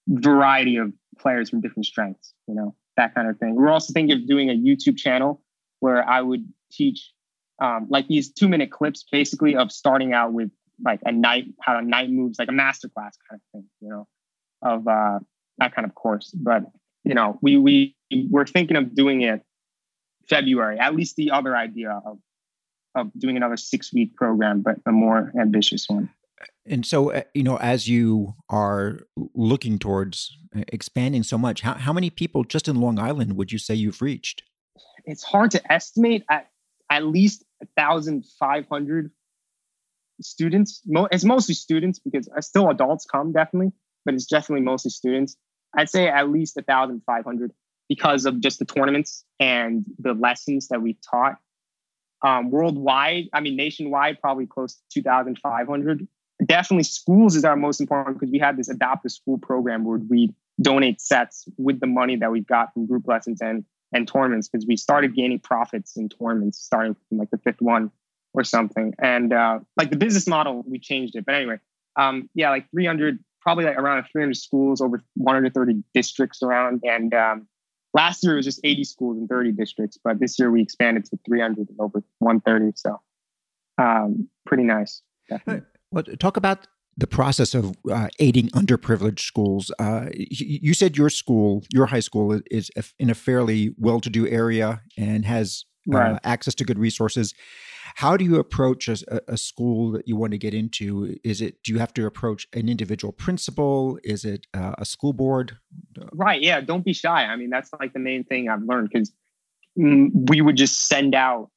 variety 0.08 0.78
of 0.78 0.94
players 1.20 1.50
from 1.50 1.62
different 1.62 1.86
strengths. 1.86 2.34
You 2.48 2.56
know, 2.56 2.76
that 2.98 3.14
kind 3.14 3.30
of 3.30 3.38
thing. 3.38 3.56
We're 3.56 3.70
also 3.70 3.94
thinking 3.94 4.16
of 4.16 4.28
doing 4.28 4.50
a 4.50 4.54
YouTube 4.54 4.98
channel 4.98 5.42
where 5.80 6.08
I 6.08 6.22
would 6.22 6.48
teach 6.72 7.12
um, 7.60 7.88
like 7.90 8.08
these 8.08 8.32
two 8.32 8.50
minute 8.50 8.72
clips, 8.72 9.06
basically 9.12 9.56
of 9.56 9.72
starting 9.72 10.14
out 10.14 10.34
with 10.34 10.50
like 10.84 11.00
a 11.06 11.12
knight 11.12 11.46
how 11.62 11.78
a 11.78 11.82
knight 11.82 12.10
moves, 12.10 12.40
like 12.40 12.50
a 12.50 12.54
masterclass 12.54 13.14
kind 13.30 13.36
of 13.36 13.42
thing. 13.52 13.66
You 13.82 13.90
know, 13.90 14.08
of 14.62 14.88
uh, 14.88 15.20
that 15.58 15.76
kind 15.76 15.86
of 15.86 15.96
course. 15.96 16.32
But 16.32 16.64
you 17.04 17.14
know, 17.14 17.38
we 17.42 17.58
we 17.58 17.96
we're 18.30 18.46
thinking 18.46 18.78
of 18.78 18.96
doing 18.96 19.22
it 19.22 19.42
February. 20.30 20.80
At 20.80 20.96
least 20.96 21.16
the 21.16 21.32
other 21.32 21.56
idea 21.56 22.02
of 22.06 22.20
of 22.96 23.12
doing 23.18 23.38
another 23.38 23.58
six 23.58 23.94
week 23.94 24.16
program, 24.16 24.62
but 24.62 24.78
a 24.86 24.92
more 24.92 25.32
ambitious 25.40 25.88
one. 25.88 26.10
And 26.66 26.86
so, 26.86 27.12
uh, 27.12 27.22
you 27.34 27.44
know, 27.44 27.58
as 27.58 27.88
you 27.88 28.36
are 28.50 29.00
looking 29.34 29.80
towards 29.80 30.38
uh, 30.56 30.64
expanding 30.68 31.24
so 31.24 31.38
much, 31.38 31.62
how, 31.62 31.74
how 31.74 31.94
many 31.94 32.10
people 32.10 32.44
just 32.44 32.68
in 32.68 32.82
Long 32.82 33.00
Island 33.00 33.38
would 33.38 33.52
you 33.52 33.60
say 33.60 33.76
you've 33.76 34.02
reached? 34.02 34.44
It's 35.06 35.24
hard 35.24 35.52
to 35.52 35.72
estimate. 35.72 36.24
At 36.30 36.48
at 36.90 37.06
least 37.06 37.46
thousand 37.78 38.26
five 38.40 38.68
hundred 38.68 39.12
students. 40.22 40.82
It's 41.12 41.24
mostly 41.24 41.56
students 41.56 42.00
because 42.00 42.30
uh, 42.36 42.42
still 42.42 42.70
adults 42.70 43.06
come 43.06 43.32
definitely, 43.32 43.72
but 44.06 44.14
it's 44.14 44.26
definitely 44.26 44.64
mostly 44.64 44.92
students. 44.92 45.38
I'd 45.76 45.90
say 45.90 46.08
at 46.08 46.30
least 46.30 46.56
1,500 46.56 47.54
because 47.90 48.26
of 48.26 48.40
just 48.40 48.60
the 48.60 48.66
tournaments 48.66 49.26
and 49.40 49.86
the 50.00 50.14
lessons 50.14 50.70
that 50.70 50.82
we 50.82 50.98
taught. 51.10 51.38
Um, 52.24 52.52
worldwide, 52.52 53.30
I 53.34 53.42
mean, 53.42 53.56
nationwide, 53.56 54.22
probably 54.22 54.46
close 54.46 54.76
to 54.76 54.82
2,500. 55.02 56.08
Definitely 56.46 56.84
schools 56.84 57.36
is 57.36 57.44
our 57.44 57.56
most 57.56 57.82
important 57.82 58.20
because 58.20 58.32
we 58.32 58.40
had 58.40 58.58
this 58.58 58.70
adopt 58.70 59.06
a 59.06 59.10
school 59.10 59.38
program 59.38 59.84
where 59.84 59.98
we 59.98 60.34
donate 60.62 61.02
sets 61.02 61.48
with 61.58 61.80
the 61.80 61.88
money 61.88 62.16
that 62.16 62.32
we 62.32 62.42
got 62.42 62.74
from 62.74 62.86
group 62.86 63.08
lessons 63.08 63.42
and, 63.42 63.66
and 63.92 64.08
tournaments 64.08 64.48
because 64.48 64.66
we 64.68 64.78
started 64.78 65.16
gaining 65.16 65.40
profits 65.40 65.98
in 65.98 66.10
tournaments 66.10 66.60
starting 66.60 66.96
from 67.10 67.18
like 67.18 67.32
the 67.32 67.38
fifth 67.40 67.62
one. 67.62 67.92
or 68.34 68.44
something. 68.44 68.94
And 69.00 69.34
uh, 69.34 69.60
like 69.78 69.90
the 69.90 69.98
business 69.98 70.28
model, 70.28 70.64
we 70.66 70.80
changed 70.80 71.16
it. 71.16 71.26
But 71.26 71.36
anyway, 71.36 71.60
um, 71.98 72.30
yeah, 72.34 72.50
like 72.50 72.70
300, 72.72 73.20
probably 73.42 73.66
like 73.66 73.78
around 73.78 74.06
300 74.12 74.36
schools, 74.36 74.82
over 74.82 75.02
130 75.16 75.84
districts 75.94 76.42
around. 76.44 76.82
And 76.84 77.14
um, 77.14 77.48
last 77.94 78.24
year 78.24 78.34
it 78.34 78.38
was 78.38 78.46
just 78.46 78.62
80 78.64 78.84
schools 78.84 79.18
and 79.18 79.28
30 79.28 79.52
districts, 79.54 79.98
but 80.04 80.20
this 80.20 80.38
year 80.40 80.52
we 80.52 80.62
expanded 80.62 81.06
to 81.06 81.20
300 81.26 81.70
and 81.70 81.80
over 81.80 82.04
130. 82.20 82.74
So 82.76 83.00
um, 83.78 84.30
pretty 84.46 84.64
nice. 84.64 85.02
Well, 85.92 86.04
talk 86.04 86.38
about 86.38 86.68
the 86.98 87.08
process 87.08 87.54
of 87.54 87.76
uh, 87.90 88.10
aiding 88.20 88.50
underprivileged 88.50 89.22
schools. 89.22 89.72
Uh, 89.80 90.08
you 90.14 90.74
said 90.74 90.98
your 90.98 91.10
school, 91.10 91.64
your 91.72 91.88
high 91.88 92.02
school, 92.02 92.40
is 92.52 92.70
in 93.00 93.10
a 93.10 93.16
fairly 93.16 93.74
well-to-do 93.78 94.28
area 94.28 94.82
and 94.98 95.26
has 95.26 95.66
uh, 95.92 95.98
right. 95.98 96.20
access 96.24 96.56
to 96.56 96.64
good 96.64 96.80
resources. 96.80 97.34
How 97.96 98.16
do 98.16 98.24
you 98.24 98.40
approach 98.40 98.88
a, 98.88 99.22
a, 99.28 99.38
school 99.38 99.92
that 99.92 100.08
you 100.08 100.16
want 100.16 100.32
to 100.32 100.38
get 100.38 100.54
into? 100.54 101.18
Is 101.24 101.42
it 101.42 101.62
do 101.64 101.74
you 101.74 101.80
have 101.80 101.94
to 101.96 102.06
approach 102.06 102.48
an 102.54 102.70
individual 102.70 103.12
principal? 103.12 104.00
Is 104.04 104.24
it 104.24 104.48
uh, 104.54 104.76
a 104.78 104.86
school 104.86 105.14
board? 105.14 105.58
Right. 106.14 106.42
Yeah. 106.42 106.62
Don't 106.62 106.86
be 106.86 106.94
shy. 106.94 107.26
I 107.26 107.36
mean, 107.36 107.50
that's 107.50 107.70
like 107.80 107.94
the 107.94 108.00
main 108.00 108.24
thing 108.24 108.48
I've 108.48 108.64
learned 108.64 108.90
because 108.92 109.12
mm, 109.78 110.10
we 110.30 110.42
would 110.42 110.56
just 110.56 110.88
send 110.88 111.16
out 111.16 111.50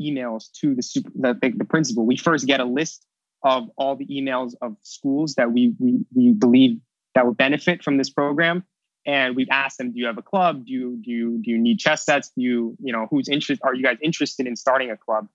emails 0.00 0.50
to 0.60 0.74
the, 0.74 0.82
super, 0.82 1.10
the, 1.14 1.54
the 1.56 1.64
principal. 1.64 2.06
We 2.06 2.16
first 2.16 2.46
get 2.46 2.60
a 2.60 2.64
list 2.64 3.06
of 3.42 3.68
all 3.76 3.96
the 3.96 4.06
emails 4.06 4.54
of 4.62 4.76
schools 4.82 5.34
that 5.34 5.52
we 5.52 5.74
we, 5.78 5.98
we 6.14 6.32
believe 6.32 6.78
that 7.14 7.26
would 7.26 7.36
benefit 7.36 7.82
from 7.82 7.98
this 7.98 8.10
program 8.10 8.64
and 9.06 9.36
we've 9.36 9.48
asked 9.50 9.78
them 9.78 9.92
do 9.92 9.98
you 9.98 10.06
have 10.06 10.18
a 10.18 10.22
club 10.22 10.66
do 10.66 10.72
you 10.72 11.00
do 11.02 11.10
you 11.10 11.38
do 11.42 11.50
you 11.50 11.58
need 11.58 11.78
chess 11.78 12.04
sets 12.04 12.30
do 12.36 12.42
you 12.42 12.76
you 12.82 12.92
know 12.92 13.06
who's 13.10 13.28
interest 13.28 13.60
are 13.64 13.74
you 13.74 13.82
guys 13.82 13.96
interested 14.02 14.46
in 14.46 14.56
starting 14.56 14.90
a 14.90 14.96
club 14.96 15.28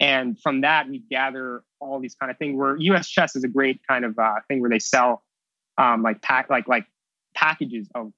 and 0.00 0.38
from 0.40 0.62
that, 0.62 0.88
we 0.88 0.98
gather 0.98 1.62
all 1.80 2.00
these 2.00 2.14
kind 2.14 2.30
of 2.30 2.38
things. 2.38 2.56
Where 2.56 2.76
US 2.76 3.08
Chess 3.08 3.36
is 3.36 3.44
a 3.44 3.48
great 3.48 3.80
kind 3.86 4.04
of 4.04 4.18
uh, 4.18 4.40
thing 4.48 4.60
where 4.60 4.70
they 4.70 4.78
sell 4.78 5.22
um, 5.78 6.02
like 6.02 6.22
pack 6.22 6.50
like 6.50 6.68
like 6.68 6.86
packages 7.34 7.88
of 7.94 8.12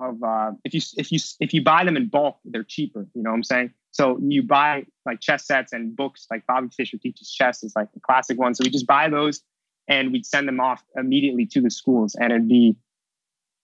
of 0.00 0.22
uh, 0.22 0.52
if 0.64 0.74
you 0.74 0.80
if 0.96 1.10
you 1.10 1.18
if 1.40 1.54
you 1.54 1.62
buy 1.62 1.84
them 1.84 1.96
in 1.96 2.08
bulk, 2.08 2.38
they're 2.44 2.64
cheaper. 2.64 3.06
You 3.14 3.22
know 3.22 3.30
what 3.30 3.36
I'm 3.36 3.44
saying? 3.44 3.72
So 3.90 4.18
you 4.20 4.42
buy 4.42 4.84
like 5.06 5.20
chess 5.20 5.46
sets 5.46 5.72
and 5.72 5.96
books 5.96 6.26
like 6.30 6.46
Bobby 6.46 6.68
Fischer 6.76 6.98
teaches 6.98 7.32
chess 7.32 7.62
is 7.62 7.72
like 7.74 7.92
the 7.92 8.00
classic 8.00 8.38
one. 8.38 8.54
So 8.54 8.64
we 8.64 8.70
just 8.70 8.86
buy 8.86 9.08
those 9.08 9.40
and 9.86 10.12
we'd 10.12 10.26
send 10.26 10.48
them 10.48 10.60
off 10.60 10.82
immediately 10.96 11.46
to 11.46 11.60
the 11.60 11.70
schools, 11.70 12.14
and 12.14 12.32
it'd 12.32 12.48
be 12.48 12.76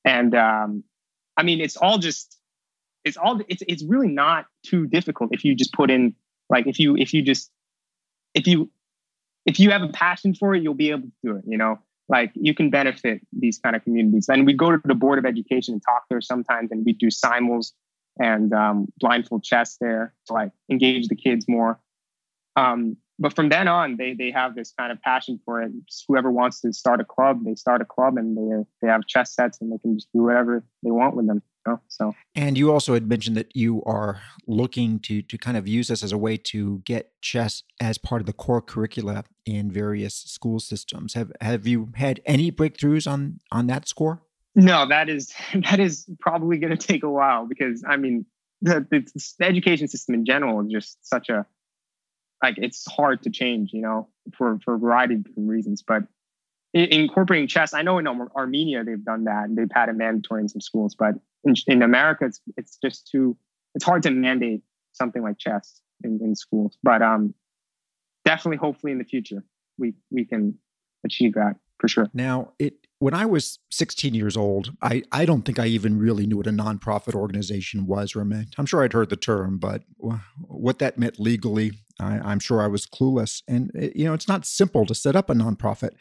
and 0.05 0.35
um, 0.35 0.85
I 1.37 1.43
mean 1.43 1.61
it's 1.61 1.77
all 1.77 1.99
just 1.99 2.39
it's 3.05 3.17
all 3.17 3.41
it's 3.49 3.63
it's 3.67 3.85
really 3.85 4.09
not 4.09 4.47
too 4.65 4.87
difficult 4.87 5.33
if 5.33 5.45
you 5.45 5.55
just 5.55 5.73
put 5.73 5.91
in 5.91 6.15
like 6.49 6.67
if 6.67 6.79
you 6.79 6.97
if 6.97 7.15
you 7.15 7.23
just 7.23 7.51
if 8.35 8.47
you 8.47 8.71
if 9.47 9.59
you 9.59 9.71
have 9.71 9.83
a 9.83 9.89
passion 9.89 10.35
for 10.35 10.55
it, 10.55 10.63
you'll 10.63 10.75
be 10.75 10.91
able 10.91 11.03
to 11.03 11.13
do 11.23 11.37
it. 11.37 11.45
You 11.47 11.59
know, 11.59 11.79
like 12.09 12.33
you 12.35 12.55
can 12.55 12.71
benefit 12.71 13.21
these 13.33 13.59
kind 13.59 13.75
of 13.75 13.83
communities. 13.83 14.29
And 14.29 14.47
we 14.47 14.53
go 14.53 14.71
to 14.71 14.81
the 14.85 14.95
board 14.95 15.19
of 15.19 15.25
education 15.25 15.75
and 15.75 15.83
talk 15.83 16.05
there 16.11 16.21
sometimes, 16.21 16.71
and 16.71 16.85
we 16.85 16.93
do 16.93 17.07
simuls 17.07 17.73
and 18.19 18.53
um, 18.53 18.89
blindfold 18.99 19.45
chess 19.45 19.77
there 19.81 20.15
to 20.27 20.33
like 20.33 20.51
engage 20.71 21.09
the 21.09 21.17
kids 21.17 21.47
more. 21.49 21.81
Um, 22.57 22.97
but 23.21 23.37
from 23.37 23.51
then 23.51 23.69
on, 23.69 23.99
they 23.99 24.15
they 24.15 24.31
have 24.31 24.55
this 24.55 24.73
kind 24.77 24.91
of 24.91 25.01
passion 25.03 25.39
for 25.45 25.63
it. 25.63 25.71
Just 25.87 26.07
whoever 26.09 26.33
wants 26.33 26.63
to 26.63 26.73
start 26.73 27.01
a 27.01 27.05
club, 27.05 27.45
they 27.45 27.55
start 27.55 27.83
a 27.83 27.85
club, 27.85 28.17
and 28.17 28.37
they 28.37 28.65
they 28.81 28.89
have 28.91 29.07
chess 29.07 29.35
sets, 29.35 29.61
and 29.61 29.71
they 29.71 29.77
can 29.79 29.95
just 29.95 30.09
do 30.15 30.23
whatever 30.23 30.65
they 30.83 30.91
want 30.91 31.15
with 31.15 31.27
them. 31.27 31.43
You 31.67 31.73
know? 31.73 31.81
So, 31.89 32.15
and 32.35 32.57
you 32.57 32.73
also 32.73 32.95
had 32.95 33.07
mentioned 33.07 33.37
that 33.37 33.55
you 33.55 33.83
are 33.85 34.23
looking 34.47 34.99
to 35.01 35.21
to 35.21 35.37
kind 35.37 35.59
of 35.59 35.69
use 35.69 35.89
this 35.89 36.03
as 36.03 36.13
a 36.13 36.19
way 36.19 36.39
to 36.39 36.79
get 36.87 37.13
chess 37.21 37.63
as 37.79 37.99
part 37.99 38.23
of 38.23 38.27
the 38.27 38.33
core 38.33 38.63
curricula 38.63 39.25
in 39.45 39.71
various 39.71 40.15
school 40.15 40.59
systems. 40.59 41.13
Have 41.13 41.31
have 41.43 41.67
you 41.67 41.91
had 41.97 42.23
any 42.25 42.51
breakthroughs 42.51 43.11
on 43.11 43.41
on 43.53 43.67
that 43.67 43.87
score? 43.87 44.23
No, 44.55 44.89
that 44.89 45.11
is 45.11 45.35
that 45.71 45.79
is 45.79 46.09
probably 46.21 46.57
going 46.57 46.75
to 46.75 46.87
take 46.87 47.03
a 47.03 47.11
while 47.11 47.45
because 47.45 47.85
I 47.87 47.99
mean 47.99 48.25
the, 48.63 48.87
the, 48.91 49.01
the 49.39 49.45
education 49.45 49.89
system 49.89 50.15
in 50.15 50.25
general 50.25 50.61
is 50.61 50.73
just 50.73 51.07
such 51.07 51.29
a 51.29 51.47
like 52.43 52.57
it's 52.59 52.91
hard 52.91 53.23
to 53.23 53.31
change, 53.31 53.71
you 53.73 53.83
know, 53.83 54.09
for 54.37 54.59
for 54.65 54.75
a 54.75 54.79
variety 54.79 55.15
of 55.15 55.25
different 55.25 55.49
reasons. 55.49 55.83
But 55.83 56.05
incorporating 56.73 57.49
chess, 57.49 57.75
I 57.75 57.83
know 57.83 57.99
in 57.99 58.07
Armenia 58.07 58.85
they've 58.85 59.05
done 59.05 59.25
that 59.25 59.45
and 59.45 59.57
they've 59.57 59.71
had 59.73 59.89
it 59.89 59.95
mandatory 59.95 60.43
in 60.43 60.49
some 60.49 60.61
schools, 60.61 60.95
but 60.99 61.15
in, 61.45 61.55
in 61.67 61.83
America 61.83 62.27
it's 62.27 62.41
it's 62.57 62.79
just 62.83 63.09
too 63.09 63.37
it's 63.75 63.85
hard 63.85 64.03
to 64.05 64.11
mandate 64.11 64.63
something 64.93 65.23
like 65.23 65.39
chess 65.39 65.81
in, 66.03 66.19
in 66.23 66.35
schools. 66.35 66.77
But 66.83 67.03
um, 67.03 67.35
definitely, 68.25 68.59
hopefully 68.59 68.93
in 68.93 68.99
the 68.99 69.05
future 69.05 69.45
we 69.79 69.95
we 70.11 70.25
can 70.25 70.59
achieve 71.05 71.35
that 71.35 71.57
for 71.79 71.89
sure. 71.89 72.09
Now 72.15 72.53
it 72.59 72.75
when 73.01 73.15
I 73.15 73.25
was 73.25 73.59
16 73.71 74.13
years 74.13 74.37
old, 74.37 74.73
I, 74.83 75.03
I 75.11 75.25
don't 75.25 75.43
think 75.43 75.59
I 75.59 75.67
even 75.67 75.99
really 75.99 76.27
knew 76.27 76.37
what 76.37 76.47
a 76.47 76.51
nonprofit 76.51 77.15
organization 77.15 77.87
was 77.87 78.15
or 78.15 78.27
meant. 78.27 78.55
I'm 78.59 78.67
sure 78.67 78.85
I'd 78.85 78.93
heard 78.93 79.09
the 79.09 79.17
term, 79.17 79.59
but 79.59 79.83
what 80.43 80.79
that 80.81 80.99
meant 80.99 81.19
legally, 81.19 81.73
I, 81.99 82.31
am 82.31 82.41
sure 82.41 82.63
I 82.63 82.67
was 82.67 82.87
clueless. 82.87 83.43
And, 83.49 83.71
it, 83.75 83.97
you 83.97 84.05
know, 84.05 84.13
it's 84.13 84.29
not 84.29 84.45
simple 84.45 84.85
to 84.85 84.95
set 84.95 85.17
up 85.17 85.31
a 85.31 85.35
nonprofit. 85.35 85.93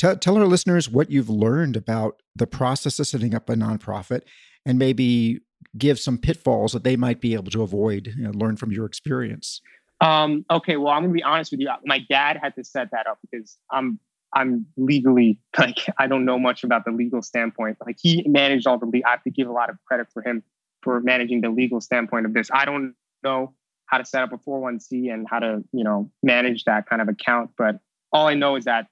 T- 0.00 0.16
tell 0.16 0.36
our 0.36 0.46
listeners 0.46 0.90
what 0.90 1.12
you've 1.12 1.30
learned 1.30 1.76
about 1.76 2.20
the 2.34 2.48
process 2.48 2.98
of 2.98 3.06
setting 3.06 3.36
up 3.36 3.48
a 3.48 3.54
nonprofit 3.54 4.22
and 4.66 4.80
maybe 4.80 5.42
give 5.78 6.00
some 6.00 6.18
pitfalls 6.18 6.72
that 6.72 6.82
they 6.82 6.96
might 6.96 7.20
be 7.20 7.34
able 7.34 7.52
to 7.52 7.62
avoid, 7.62 8.14
you 8.16 8.24
know, 8.24 8.32
learn 8.32 8.56
from 8.56 8.72
your 8.72 8.84
experience. 8.84 9.60
Um, 10.00 10.44
okay, 10.50 10.76
well, 10.76 10.92
I'm 10.92 11.02
going 11.02 11.12
to 11.12 11.16
be 11.18 11.22
honest 11.22 11.52
with 11.52 11.60
you. 11.60 11.70
My 11.84 12.00
dad 12.10 12.36
had 12.42 12.56
to 12.56 12.64
set 12.64 12.90
that 12.90 13.06
up 13.06 13.18
because 13.22 13.58
I'm 13.70 14.00
I'm 14.34 14.66
legally 14.76 15.38
like 15.58 15.86
I 15.98 16.06
don't 16.06 16.24
know 16.24 16.38
much 16.38 16.64
about 16.64 16.84
the 16.84 16.92
legal 16.92 17.22
standpoint. 17.22 17.78
Like 17.84 17.96
he 18.00 18.24
managed 18.26 18.66
all 18.66 18.78
the 18.78 19.02
I 19.04 19.10
have 19.10 19.22
to 19.24 19.30
give 19.30 19.48
a 19.48 19.52
lot 19.52 19.70
of 19.70 19.76
credit 19.86 20.08
for 20.12 20.22
him 20.22 20.42
for 20.82 21.00
managing 21.00 21.40
the 21.40 21.50
legal 21.50 21.80
standpoint 21.80 22.26
of 22.26 22.34
this. 22.34 22.50
I 22.52 22.64
don't 22.64 22.94
know 23.22 23.54
how 23.86 23.98
to 23.98 24.04
set 24.04 24.22
up 24.22 24.32
a 24.32 24.38
401c 24.38 25.12
and 25.12 25.26
how 25.28 25.38
to, 25.38 25.62
you 25.72 25.84
know, 25.84 26.10
manage 26.22 26.64
that 26.64 26.88
kind 26.88 27.02
of 27.02 27.08
account, 27.08 27.50
but 27.58 27.78
all 28.10 28.26
I 28.26 28.34
know 28.34 28.56
is 28.56 28.64
that 28.64 28.86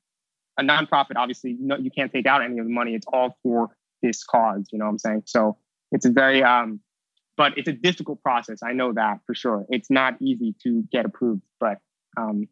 a 0.59 0.63
nonprofit 0.63 1.17
obviously 1.17 1.57
no, 1.59 1.77
you 1.77 1.91
can't 1.91 2.13
take 2.13 2.27
out 2.27 2.43
any 2.43 2.59
of 2.59 2.67
the 2.67 2.73
money. 2.73 2.95
It's 2.95 3.07
all 3.13 3.37
for 3.43 3.71
this 4.03 4.23
cause, 4.25 4.69
you 4.73 4.79
know 4.79 4.85
what 4.85 4.93
I'm 4.93 4.99
saying? 4.99 5.23
So 5.27 5.57
it's 5.91 6.05
a 6.05 6.11
very 6.11 6.43
um 6.43 6.81
but 7.37 7.57
it's 7.57 7.69
a 7.69 7.73
difficult 7.73 8.23
process. 8.23 8.63
I 8.63 8.73
know 8.73 8.93
that 8.93 9.21
for 9.27 9.35
sure. 9.35 9.65
It's 9.71 9.91
not 9.91 10.21
easy 10.21 10.55
to 10.63 10.85
get 10.93 11.07
approved, 11.07 11.43
but 11.59 11.79
um 12.17 12.47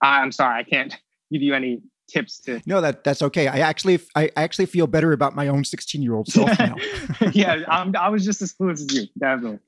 I'm 0.00 0.32
sorry, 0.32 0.58
I 0.58 0.62
can't 0.62 0.96
give 1.32 1.42
you 1.42 1.54
any 1.54 1.82
tips 2.08 2.38
to 2.40 2.60
no 2.66 2.80
that 2.80 3.04
that's 3.04 3.22
okay. 3.22 3.46
I 3.46 3.58
actually 3.58 4.00
i 4.14 4.30
actually 4.36 4.66
feel 4.66 4.86
better 4.86 5.12
about 5.12 5.34
my 5.34 5.48
own 5.48 5.64
16 5.64 6.02
year 6.02 6.14
old 6.14 6.28
self 6.28 6.58
now. 6.58 6.76
Yeah 7.32 7.64
I'm, 7.68 7.94
i 7.96 8.08
was 8.08 8.24
just 8.24 8.42
as 8.42 8.52
clueless 8.54 8.80
as 8.80 8.94
you 8.94 9.06
definitely. 9.18 9.60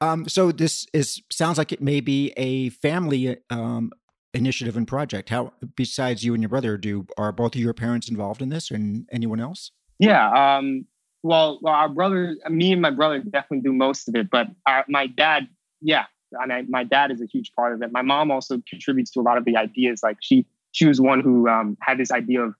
Um, 0.00 0.28
so 0.28 0.52
this 0.52 0.86
is 0.92 1.20
sounds 1.30 1.58
like 1.58 1.72
it 1.72 1.80
may 1.80 2.00
be 2.00 2.32
a 2.36 2.68
family 2.68 3.38
um, 3.50 3.90
initiative 4.32 4.76
and 4.76 4.86
project. 4.86 5.30
How 5.30 5.52
besides 5.74 6.22
you 6.22 6.32
and 6.32 6.40
your 6.40 6.48
brother 6.48 6.76
do 6.76 7.06
are 7.16 7.32
both 7.32 7.56
of 7.56 7.60
your 7.60 7.74
parents 7.74 8.08
involved 8.08 8.40
in 8.40 8.50
this 8.50 8.70
and 8.70 9.08
anyone 9.10 9.40
else? 9.40 9.72
Yeah 9.98 10.56
um, 10.58 10.86
well, 11.22 11.58
well 11.62 11.74
our 11.74 11.88
brother 11.88 12.36
me 12.48 12.72
and 12.72 12.82
my 12.82 12.90
brother 12.90 13.18
definitely 13.20 13.60
do 13.60 13.72
most 13.72 14.08
of 14.08 14.14
it 14.14 14.30
but 14.30 14.48
our, 14.66 14.84
my 14.88 15.06
dad 15.06 15.48
yeah 15.80 16.04
and 16.32 16.52
I, 16.52 16.62
my 16.62 16.84
dad 16.84 17.10
is 17.10 17.20
a 17.20 17.26
huge 17.26 17.52
part 17.54 17.74
of 17.74 17.82
it. 17.82 17.92
My 17.92 18.02
mom 18.02 18.30
also 18.30 18.60
contributes 18.68 19.10
to 19.12 19.20
a 19.20 19.22
lot 19.22 19.38
of 19.38 19.44
the 19.44 19.56
ideas 19.56 20.00
like 20.02 20.18
she 20.20 20.46
she 20.72 20.86
was 20.86 21.00
one 21.00 21.20
who 21.20 21.48
um, 21.48 21.76
had 21.80 21.98
this 21.98 22.10
idea 22.10 22.42
of 22.42 22.54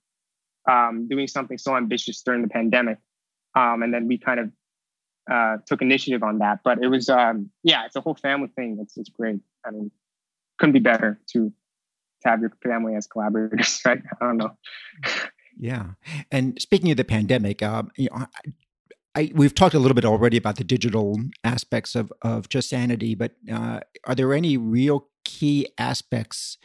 um, 0.69 1.09
doing 1.09 1.27
something 1.27 1.59
so 1.59 1.77
ambitious 1.77 2.23
during 2.23 2.43
the 2.43 2.49
pandemic. 2.49 2.99
Um, 3.55 3.83
and 3.83 3.93
then 3.93 4.07
we 4.07 4.19
kind 4.19 4.41
of 4.41 4.53
uh, 5.31 5.57
took 5.67 5.83
initiative 5.83 6.23
on 6.23 6.39
that. 6.39 6.61
But 6.65 6.83
it 6.83 6.89
was, 6.89 7.09
um, 7.09 7.51
yeah, 7.63 7.85
it's 7.87 7.97
a 7.97 8.01
whole 8.01 8.15
family 8.15 8.49
thing. 8.55 8.79
It's, 8.81 8.97
it's 8.97 9.09
great. 9.09 9.41
I 9.67 9.71
mean, 9.71 9.91
couldn't 10.59 10.73
be 10.73 10.81
better 10.81 11.21
to, 11.33 11.53
to 12.23 12.29
have 12.29 12.41
your 12.41 12.53
family 12.63 12.95
as 12.95 13.07
collaborators, 13.07 13.81
right? 13.87 14.03
I 14.21 14.25
don't 14.25 14.37
know. 14.37 14.57
yeah. 15.59 15.91
And 16.31 16.61
speaking 16.61 16.91
of 16.91 16.97
the 16.97 17.05
pandemic, 17.05 17.63
um, 17.63 17.91
you 17.97 18.09
know, 18.11 18.27
I, 19.15 19.33
we've 19.35 19.55
talked 19.55 19.75
a 19.75 19.79
little 19.79 19.95
bit 19.95 20.05
already 20.05 20.37
about 20.37 20.57
the 20.57 20.65
digital 20.65 21.19
aspects 21.43 21.95
of, 21.95 22.13
of 22.23 22.49
Chessanity, 22.49 23.17
but 23.17 23.33
uh, 23.53 23.81
are 24.05 24.15
there 24.15 24.33
any 24.33 24.57
real 24.57 25.09
key 25.25 25.67
aspects 25.79 26.59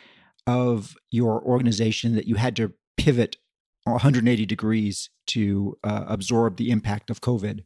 of 0.48 0.96
your 1.12 1.42
organization 1.42 2.16
that 2.16 2.28
you 2.28 2.36
had 2.36 2.56
to 2.58 2.74
pivot 2.98 3.38
180 3.86 4.46
degrees 4.46 5.10
to 5.28 5.78
uh, 5.84 6.06
absorb 6.08 6.58
the 6.58 6.72
impact 6.72 7.10
of 7.10 7.22
COVID? 7.22 7.64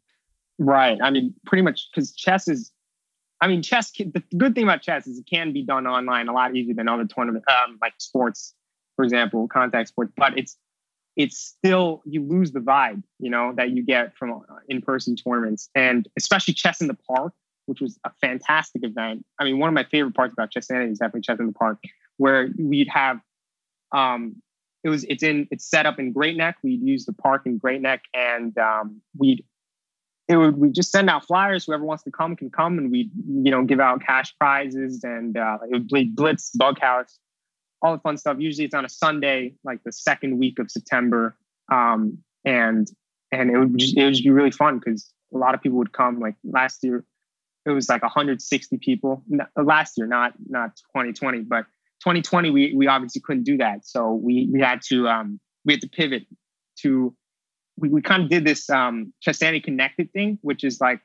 Right. 0.59 0.97
I 1.01 1.11
mean, 1.11 1.33
pretty 1.45 1.61
much 1.61 1.87
because 1.93 2.15
chess 2.15 2.47
is, 2.47 2.71
I 3.41 3.47
mean, 3.47 3.61
chess, 3.61 3.91
the 3.91 4.23
good 4.35 4.55
thing 4.55 4.63
about 4.63 4.81
chess 4.81 5.05
is 5.05 5.19
it 5.19 5.27
can 5.31 5.53
be 5.53 5.63
done 5.63 5.85
online 5.85 6.27
a 6.27 6.33
lot 6.33 6.55
easier 6.55 6.73
than 6.73 6.87
other 6.87 7.05
tournaments, 7.05 7.45
um, 7.49 7.77
like 7.81 7.93
sports, 7.99 8.55
for 8.95 9.03
example, 9.05 9.47
contact 9.47 9.89
sports, 9.89 10.11
but 10.17 10.37
it's, 10.37 10.57
it's 11.15 11.37
still, 11.39 12.01
you 12.05 12.23
lose 12.23 12.51
the 12.51 12.59
vibe, 12.59 13.03
you 13.19 13.29
know, 13.29 13.53
that 13.55 13.71
you 13.71 13.83
get 13.83 14.15
from 14.15 14.31
uh, 14.31 14.55
in 14.67 14.81
person 14.81 15.15
tournaments. 15.15 15.69
And 15.75 16.07
especially 16.17 16.53
chess 16.53 16.81
in 16.81 16.87
the 16.87 16.97
park, 17.07 17.33
which 17.67 17.81
was 17.81 17.99
a 18.03 18.11
fantastic 18.21 18.83
event. 18.83 19.23
I 19.39 19.43
mean, 19.43 19.59
one 19.59 19.67
of 19.67 19.73
my 19.73 19.83
favorite 19.83 20.15
parts 20.15 20.33
about 20.33 20.51
Chessanity 20.51 20.91
is 20.91 20.99
definitely 20.99 21.21
Chess 21.21 21.39
in 21.39 21.47
the 21.47 21.53
Park, 21.53 21.79
where 22.17 22.49
we'd 22.57 22.89
have 22.89 23.19
um, 23.91 24.41
it 24.83 24.89
was 24.89 25.03
it's 25.05 25.23
in 25.23 25.47
it's 25.51 25.69
set 25.69 25.85
up 25.85 25.99
in 25.99 26.13
Great 26.13 26.37
Neck. 26.37 26.57
We'd 26.63 26.81
use 26.81 27.05
the 27.05 27.13
park 27.13 27.43
in 27.45 27.57
Great 27.57 27.81
Neck, 27.81 28.03
and 28.13 28.57
um, 28.57 29.01
we'd 29.17 29.43
it 30.27 30.37
would 30.37 30.57
we 30.57 30.69
just 30.69 30.91
send 30.91 31.09
out 31.09 31.25
flyers. 31.25 31.65
Whoever 31.65 31.83
wants 31.83 32.03
to 32.03 32.11
come 32.11 32.35
can 32.35 32.49
come, 32.49 32.77
and 32.77 32.91
we 32.91 33.09
you 33.27 33.51
know 33.51 33.63
give 33.63 33.79
out 33.79 34.01
cash 34.01 34.35
prizes 34.39 35.03
and 35.03 35.37
uh, 35.37 35.57
it 35.63 35.71
would 35.71 35.87
be 35.87 36.05
blitz, 36.05 36.51
bug 36.51 36.79
house, 36.79 37.17
all 37.81 37.93
the 37.93 38.01
fun 38.01 38.17
stuff. 38.17 38.37
Usually 38.39 38.65
it's 38.65 38.73
on 38.73 38.85
a 38.85 38.89
Sunday, 38.89 39.53
like 39.63 39.83
the 39.83 39.91
second 39.91 40.37
week 40.37 40.59
of 40.59 40.69
September, 40.69 41.35
um, 41.71 42.17
and 42.45 42.87
and 43.31 43.49
it 43.49 43.57
would 43.57 43.77
just, 43.77 43.97
it 43.97 44.03
would 44.03 44.13
just 44.13 44.23
be 44.23 44.29
really 44.29 44.51
fun 44.51 44.79
because 44.79 45.11
a 45.33 45.37
lot 45.37 45.55
of 45.55 45.61
people 45.61 45.77
would 45.77 45.93
come. 45.93 46.19
Like 46.19 46.35
last 46.43 46.83
year, 46.83 47.03
it 47.65 47.71
was 47.71 47.89
like 47.89 48.01
160 48.01 48.77
people. 48.77 49.23
Last 49.55 49.97
year, 49.97 50.07
not 50.07 50.33
not 50.47 50.75
2020, 50.93 51.41
but 51.41 51.65
2020 52.01 52.49
we 52.51 52.73
we 52.75 52.87
obviously 52.87 53.21
couldn't 53.21 53.43
do 53.43 53.57
that, 53.57 53.85
so 53.85 54.13
we 54.13 54.49
we 54.51 54.61
had 54.61 54.81
to 54.89 55.07
um, 55.07 55.39
we 55.65 55.73
had 55.73 55.81
to 55.81 55.89
pivot 55.89 56.23
to 56.79 57.15
we, 57.77 57.89
we 57.89 58.01
kind 58.01 58.23
of 58.23 58.29
did 58.29 58.45
this 58.45 58.69
um, 58.69 59.13
Chessanity 59.25 59.63
Connected 59.63 60.11
thing, 60.11 60.39
which 60.41 60.63
is 60.63 60.79
like 60.81 61.01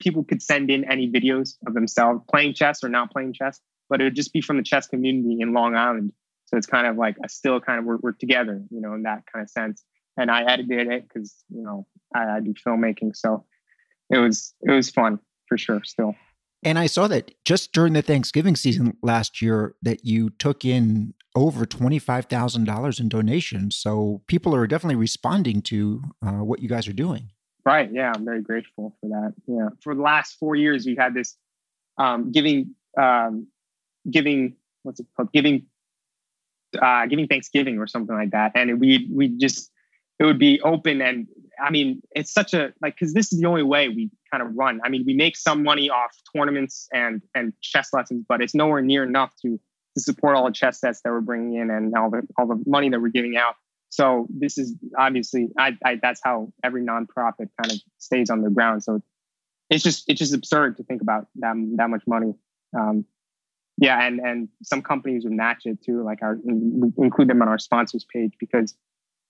people 0.00 0.24
could 0.24 0.42
send 0.42 0.70
in 0.70 0.90
any 0.90 1.10
videos 1.10 1.56
of 1.66 1.74
themselves 1.74 2.22
playing 2.30 2.54
chess 2.54 2.82
or 2.82 2.88
not 2.88 3.10
playing 3.10 3.32
chess, 3.32 3.60
but 3.88 4.00
it 4.00 4.04
would 4.04 4.16
just 4.16 4.32
be 4.32 4.40
from 4.40 4.56
the 4.56 4.62
chess 4.62 4.86
community 4.86 5.38
in 5.40 5.52
Long 5.52 5.74
Island. 5.74 6.12
So 6.46 6.56
it's 6.56 6.66
kind 6.66 6.86
of 6.86 6.96
like 6.96 7.16
a 7.24 7.28
still 7.28 7.60
kind 7.60 7.78
of 7.78 7.84
we're, 7.84 7.98
we're 8.02 8.12
together, 8.12 8.62
you 8.70 8.80
know, 8.80 8.94
in 8.94 9.04
that 9.04 9.22
kind 9.32 9.42
of 9.42 9.50
sense. 9.50 9.82
And 10.18 10.30
I 10.30 10.42
edited 10.42 10.88
it 10.88 11.08
because 11.08 11.34
you 11.48 11.62
know 11.62 11.86
I, 12.14 12.36
I 12.36 12.40
do 12.40 12.52
filmmaking, 12.52 13.16
so 13.16 13.46
it 14.10 14.18
was 14.18 14.52
it 14.60 14.70
was 14.70 14.90
fun 14.90 15.18
for 15.48 15.56
sure. 15.56 15.82
Still. 15.84 16.14
And 16.62 16.78
I 16.78 16.86
saw 16.86 17.08
that 17.08 17.32
just 17.44 17.72
during 17.72 17.92
the 17.92 18.02
Thanksgiving 18.02 18.54
season 18.54 18.96
last 19.02 19.42
year 19.42 19.74
that 19.82 20.04
you 20.04 20.30
took 20.30 20.64
in 20.64 21.14
over 21.34 21.66
$25,000 21.66 23.00
in 23.00 23.08
donations. 23.08 23.76
So 23.76 24.22
people 24.26 24.54
are 24.54 24.66
definitely 24.66 24.96
responding 24.96 25.62
to 25.62 26.02
uh, 26.24 26.44
what 26.44 26.60
you 26.60 26.68
guys 26.68 26.86
are 26.86 26.92
doing. 26.92 27.30
Right. 27.64 27.90
Yeah. 27.92 28.12
I'm 28.14 28.24
very 28.24 28.42
grateful 28.42 28.96
for 29.00 29.08
that. 29.08 29.34
Yeah. 29.46 29.68
For 29.82 29.94
the 29.94 30.02
last 30.02 30.36
four 30.38 30.54
years, 30.54 30.86
we've 30.86 30.98
had 30.98 31.14
this 31.14 31.36
um, 31.98 32.30
giving, 32.30 32.74
um, 33.00 33.48
giving, 34.08 34.56
what's 34.82 35.00
it 35.00 35.06
called? 35.16 35.32
Giving, 35.32 35.66
uh, 36.80 37.06
giving 37.06 37.26
Thanksgiving 37.26 37.78
or 37.78 37.86
something 37.86 38.14
like 38.14 38.30
that. 38.30 38.52
And 38.54 38.78
we, 38.78 39.08
we 39.10 39.28
just, 39.28 39.71
it 40.22 40.26
would 40.26 40.38
be 40.38 40.60
open. 40.62 41.02
And 41.02 41.26
I 41.60 41.70
mean, 41.70 42.00
it's 42.12 42.32
such 42.32 42.54
a, 42.54 42.72
like, 42.80 42.96
cause 42.96 43.12
this 43.12 43.32
is 43.32 43.40
the 43.40 43.46
only 43.46 43.64
way 43.64 43.88
we 43.88 44.08
kind 44.30 44.42
of 44.42 44.54
run. 44.54 44.80
I 44.84 44.88
mean, 44.88 45.02
we 45.04 45.14
make 45.14 45.36
some 45.36 45.64
money 45.64 45.90
off 45.90 46.16
tournaments 46.34 46.88
and, 46.92 47.20
and 47.34 47.52
chess 47.60 47.92
lessons, 47.92 48.24
but 48.28 48.40
it's 48.40 48.54
nowhere 48.54 48.82
near 48.82 49.02
enough 49.02 49.34
to, 49.42 49.58
to 49.96 50.00
support 50.00 50.36
all 50.36 50.46
the 50.46 50.52
chess 50.52 50.78
sets 50.78 51.00
that 51.02 51.10
we're 51.10 51.20
bringing 51.20 51.60
in 51.60 51.70
and 51.70 51.94
all 51.96 52.08
the 52.08 52.22
all 52.38 52.46
the 52.46 52.62
money 52.66 52.88
that 52.88 53.00
we're 53.00 53.08
giving 53.08 53.36
out. 53.36 53.56
So 53.90 54.26
this 54.30 54.56
is 54.56 54.74
obviously 54.96 55.48
I, 55.58 55.76
I 55.84 55.98
that's 56.00 56.20
how 56.24 56.52
every 56.64 56.82
nonprofit 56.82 57.48
kind 57.60 57.72
of 57.72 57.78
stays 57.98 58.30
on 58.30 58.40
the 58.40 58.48
ground. 58.48 58.84
So 58.84 59.02
it's 59.68 59.84
just 59.84 60.08
it's 60.08 60.18
just 60.18 60.32
absurd 60.32 60.78
to 60.78 60.84
think 60.84 61.02
about 61.02 61.26
that 61.40 61.54
that 61.76 61.90
much 61.90 62.04
money. 62.06 62.34
Um, 62.78 63.04
yeah, 63.76 64.00
and 64.00 64.20
and 64.20 64.48
some 64.62 64.80
companies 64.82 65.24
would 65.24 65.32
match 65.34 65.66
it 65.66 65.82
too. 65.84 66.02
Like 66.02 66.22
our 66.22 66.38
include 66.96 67.28
them 67.28 67.42
on 67.42 67.48
our 67.48 67.58
sponsors 67.58 68.06
page 68.10 68.32
because 68.38 68.74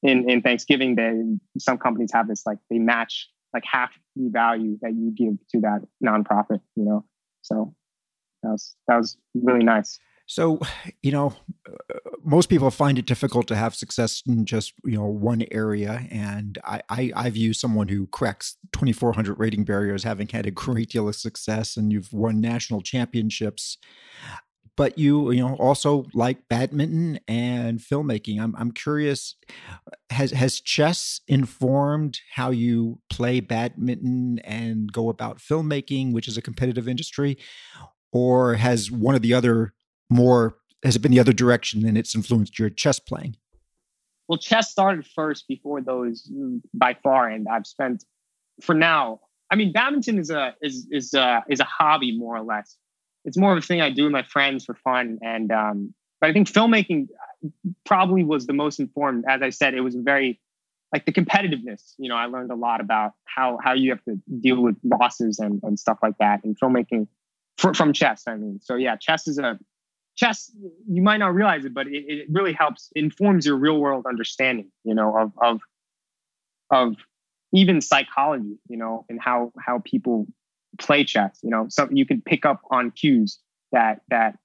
in 0.02 0.28
in 0.28 0.42
Thanksgiving 0.42 0.94
Day, 0.94 1.22
some 1.58 1.78
companies 1.78 2.10
have 2.12 2.28
this 2.28 2.44
like 2.46 2.58
they 2.70 2.78
match 2.78 3.28
like 3.54 3.64
half 3.70 3.90
the 4.16 4.30
value 4.30 4.78
that 4.82 4.94
you 4.94 5.10
give 5.10 5.34
to 5.50 5.60
that 5.60 5.82
nonprofit. 6.04 6.60
You 6.76 6.84
know, 6.84 7.04
so 7.42 7.74
that 8.42 8.50
was 8.50 8.74
that 8.88 8.96
was 8.96 9.16
really 9.34 9.64
nice. 9.64 9.98
So, 10.26 10.60
you 11.02 11.12
know, 11.12 11.34
most 12.24 12.48
people 12.48 12.70
find 12.70 12.98
it 12.98 13.06
difficult 13.06 13.46
to 13.48 13.56
have 13.56 13.74
success 13.74 14.22
in 14.26 14.46
just 14.46 14.72
you 14.84 14.96
know 14.96 15.06
one 15.06 15.44
area, 15.50 16.06
and 16.10 16.58
I 16.64 16.82
I, 16.88 17.12
I 17.14 17.30
view 17.30 17.52
someone 17.52 17.88
who 17.88 18.06
cracks 18.06 18.56
2,400 18.72 19.38
rating 19.38 19.64
barriers 19.64 20.04
having 20.04 20.28
had 20.28 20.46
a 20.46 20.50
great 20.50 20.90
deal 20.90 21.08
of 21.08 21.16
success, 21.16 21.76
and 21.76 21.92
you've 21.92 22.12
won 22.12 22.40
national 22.40 22.82
championships. 22.82 23.78
But 24.76 24.98
you 24.98 25.30
you 25.32 25.40
know 25.40 25.54
also 25.56 26.06
like 26.14 26.48
badminton 26.48 27.20
and 27.28 27.78
filmmaking. 27.78 28.40
I'm 28.40 28.54
I'm 28.56 28.72
curious, 28.72 29.36
has 30.10 30.30
has 30.30 30.60
chess 30.60 31.20
informed 31.28 32.20
how 32.34 32.50
you 32.50 33.00
play 33.10 33.40
badminton 33.40 34.38
and 34.40 34.90
go 34.90 35.10
about 35.10 35.38
filmmaking, 35.38 36.12
which 36.12 36.26
is 36.26 36.38
a 36.38 36.42
competitive 36.42 36.88
industry, 36.88 37.36
or 38.12 38.54
has 38.54 38.90
one 38.90 39.14
of 39.14 39.22
the 39.22 39.34
other 39.34 39.74
more 40.08 40.56
has 40.84 40.96
it 40.96 41.02
been 41.02 41.12
the 41.12 41.20
other 41.20 41.32
direction 41.32 41.86
and 41.86 41.96
it's 41.96 42.14
influenced 42.14 42.58
your 42.58 42.70
chess 42.70 42.98
playing? 42.98 43.36
Well, 44.28 44.38
chess 44.38 44.70
started 44.70 45.06
first 45.06 45.46
before 45.48 45.80
those 45.80 46.28
mm, 46.32 46.60
by 46.72 46.96
far, 47.02 47.28
and 47.28 47.46
I've 47.48 47.66
spent 47.66 48.04
for 48.62 48.74
now. 48.74 49.20
I 49.50 49.56
mean, 49.56 49.72
badminton 49.72 50.18
is 50.18 50.30
a 50.30 50.54
is 50.62 50.86
is 50.90 51.12
a, 51.14 51.44
is 51.48 51.60
a 51.60 51.64
hobby 51.64 52.16
more 52.16 52.36
or 52.36 52.42
less. 52.42 52.76
It's 53.24 53.36
more 53.36 53.52
of 53.52 53.58
a 53.58 53.62
thing 53.62 53.80
I 53.80 53.90
do 53.90 54.04
with 54.04 54.12
my 54.12 54.22
friends 54.22 54.64
for 54.64 54.74
fun, 54.74 55.18
and 55.22 55.50
um, 55.52 55.94
but 56.20 56.30
I 56.30 56.32
think 56.32 56.50
filmmaking 56.50 57.08
probably 57.84 58.24
was 58.24 58.46
the 58.46 58.52
most 58.52 58.80
informed. 58.80 59.24
As 59.28 59.42
I 59.42 59.50
said, 59.50 59.74
it 59.74 59.80
was 59.80 59.94
very 59.94 60.40
like 60.92 61.06
the 61.06 61.12
competitiveness. 61.12 61.94
You 61.98 62.08
know, 62.08 62.16
I 62.16 62.26
learned 62.26 62.50
a 62.50 62.56
lot 62.56 62.80
about 62.80 63.12
how 63.24 63.58
how 63.62 63.74
you 63.74 63.90
have 63.90 64.04
to 64.04 64.20
deal 64.40 64.60
with 64.60 64.76
losses 64.84 65.38
and 65.38 65.60
and 65.62 65.78
stuff 65.78 65.98
like 66.02 66.18
that 66.18 66.44
in 66.44 66.54
filmmaking 66.54 67.08
for, 67.58 67.74
from 67.74 67.92
chess. 67.92 68.24
I 68.26 68.36
mean, 68.36 68.60
so 68.62 68.74
yeah, 68.74 68.96
chess 68.96 69.28
is 69.28 69.38
a 69.38 69.58
chess 70.16 70.50
you 70.88 71.02
might 71.02 71.16
not 71.16 71.34
realize 71.34 71.64
it 71.64 71.72
but 71.72 71.86
it, 71.86 72.04
it 72.06 72.26
really 72.30 72.52
helps 72.52 72.90
informs 72.94 73.46
your 73.46 73.56
real 73.56 73.78
world 73.78 74.04
understanding 74.06 74.70
you 74.84 74.94
know 74.94 75.16
of 75.16 75.32
of 75.40 75.60
of 76.70 76.96
even 77.52 77.80
psychology 77.80 78.58
you 78.68 78.76
know 78.76 79.04
and 79.08 79.20
how 79.20 79.52
how 79.58 79.80
people 79.84 80.26
play 80.78 81.04
chess 81.04 81.38
you 81.42 81.50
know 81.50 81.66
so 81.68 81.88
you 81.90 82.06
can 82.06 82.20
pick 82.22 82.46
up 82.46 82.60
on 82.70 82.90
cues 82.90 83.38
that 83.72 84.00
that 84.08 84.38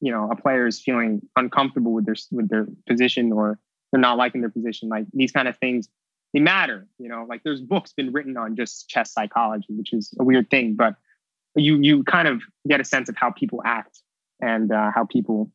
you 0.00 0.10
know 0.10 0.28
a 0.30 0.36
player 0.36 0.66
is 0.66 0.80
feeling 0.80 1.20
uncomfortable 1.36 1.92
with 1.92 2.04
their 2.04 2.16
with 2.30 2.48
their 2.48 2.66
position 2.88 3.32
or 3.32 3.58
they're 3.90 4.00
not 4.00 4.16
liking 4.16 4.40
their 4.40 4.50
position 4.50 4.88
like 4.88 5.06
these 5.12 5.32
kind 5.32 5.48
of 5.48 5.56
things 5.58 5.88
they 6.34 6.40
matter 6.40 6.86
you 6.98 7.08
know 7.08 7.24
like 7.28 7.42
there's 7.44 7.60
books 7.60 7.92
been 7.92 8.12
written 8.12 8.36
on 8.36 8.56
just 8.56 8.88
chess 8.88 9.12
psychology 9.12 9.68
which 9.70 9.92
is 9.92 10.12
a 10.18 10.24
weird 10.24 10.50
thing 10.50 10.74
but 10.74 10.96
you 11.54 11.78
you 11.80 12.02
kind 12.04 12.28
of 12.28 12.42
get 12.66 12.80
a 12.80 12.84
sense 12.84 13.08
of 13.08 13.16
how 13.16 13.30
people 13.30 13.60
act 13.64 14.00
and 14.40 14.72
uh, 14.72 14.90
how 14.94 15.04
people 15.04 15.50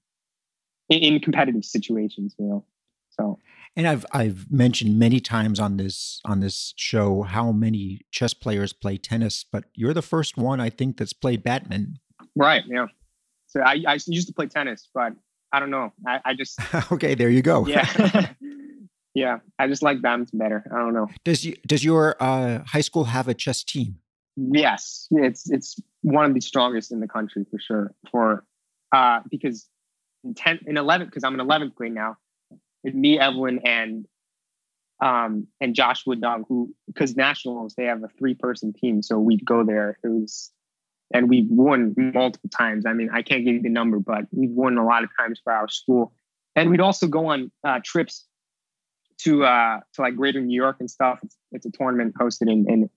in, 0.89 0.99
in 0.99 1.19
competitive 1.19 1.65
situations, 1.65 2.35
you 2.39 2.45
know. 2.45 2.65
So 3.09 3.39
and 3.77 3.87
I've 3.87 4.05
I've 4.11 4.51
mentioned 4.51 4.97
many 4.97 5.19
times 5.19 5.59
on 5.59 5.77
this 5.77 6.19
on 6.25 6.39
this 6.39 6.73
show 6.75 7.21
how 7.21 7.51
many 7.51 8.01
chess 8.11 8.33
players 8.33 8.73
play 8.73 8.97
tennis, 8.97 9.45
but 9.49 9.65
you're 9.75 9.93
the 9.93 10.01
first 10.01 10.35
one 10.35 10.59
I 10.59 10.69
think 10.69 10.97
that's 10.97 11.13
played 11.13 11.43
badminton. 11.43 11.99
Right. 12.35 12.63
Yeah. 12.67 12.87
So 13.45 13.61
I, 13.61 13.83
I 13.87 13.99
used 14.07 14.27
to 14.27 14.33
play 14.33 14.47
tennis, 14.47 14.89
but 14.93 15.13
I 15.53 15.59
don't 15.59 15.69
know. 15.69 15.93
I, 16.05 16.19
I 16.25 16.33
just 16.33 16.59
okay. 16.91 17.13
There 17.13 17.29
you 17.29 17.43
go. 17.43 17.67
yeah. 17.67 18.31
yeah. 19.13 19.37
I 19.59 19.67
just 19.67 19.83
like 19.83 20.01
badminton 20.01 20.39
better. 20.39 20.65
I 20.73 20.79
don't 20.79 20.93
know. 20.93 21.07
Does 21.23 21.45
you 21.45 21.55
does 21.67 21.85
your 21.85 22.15
uh, 22.19 22.63
high 22.65 22.81
school 22.81 23.05
have 23.05 23.27
a 23.27 23.35
chess 23.35 23.63
team? 23.63 23.99
Yes, 24.35 25.07
it's 25.11 25.49
it's 25.51 25.79
one 26.01 26.25
of 26.25 26.33
the 26.33 26.41
strongest 26.41 26.91
in 26.91 26.99
the 26.99 27.07
country 27.07 27.45
for 27.49 27.59
sure. 27.59 27.93
For 28.11 28.43
uh, 28.91 29.19
because 29.29 29.69
in 30.23 30.33
10 30.33 30.61
in 30.65 30.77
11 30.77 31.07
because 31.07 31.23
i'm 31.23 31.39
in 31.39 31.45
11th 31.45 31.75
grade 31.75 31.93
now 31.93 32.17
me 32.83 33.19
evelyn 33.19 33.59
and 33.63 34.05
um 35.01 35.47
and 35.61 35.75
josh 35.75 36.05
wooddog 36.05 36.43
who 36.47 36.73
because 36.87 37.15
nationals 37.15 37.75
they 37.75 37.85
have 37.85 38.03
a 38.03 38.09
three 38.17 38.33
person 38.33 38.73
team. 38.73 39.01
So 39.01 39.19
we'd 39.19 39.45
go 39.45 39.63
there. 39.63 39.97
It 40.03 40.07
was 40.07 40.51
and 41.13 41.29
we've 41.29 41.49
won 41.49 41.93
multiple 41.97 42.49
times. 42.49 42.85
I 42.85 42.93
mean 42.93 43.09
i 43.11 43.21
can't 43.21 43.45
give 43.45 43.55
you 43.55 43.61
the 43.61 43.69
number 43.69 43.99
but 43.99 44.25
we've 44.31 44.51
won 44.51 44.77
a 44.77 44.85
lot 44.85 45.03
of 45.03 45.09
times 45.17 45.39
for 45.43 45.53
our 45.53 45.67
school. 45.67 46.13
And 46.55 46.71
we'd 46.71 46.81
also 46.81 47.07
go 47.07 47.27
on 47.27 47.51
uh, 47.63 47.79
trips 47.83 48.25
to 49.19 49.43
uh 49.43 49.79
to 49.93 50.01
like 50.01 50.15
greater 50.15 50.41
new 50.41 50.55
york 50.55 50.77
and 50.79 50.89
stuff. 50.89 51.19
It's, 51.23 51.37
it's 51.51 51.65
a 51.65 51.71
tournament 51.71 52.15
hosted 52.19 52.51
in, 52.51 52.69
in 52.69 52.89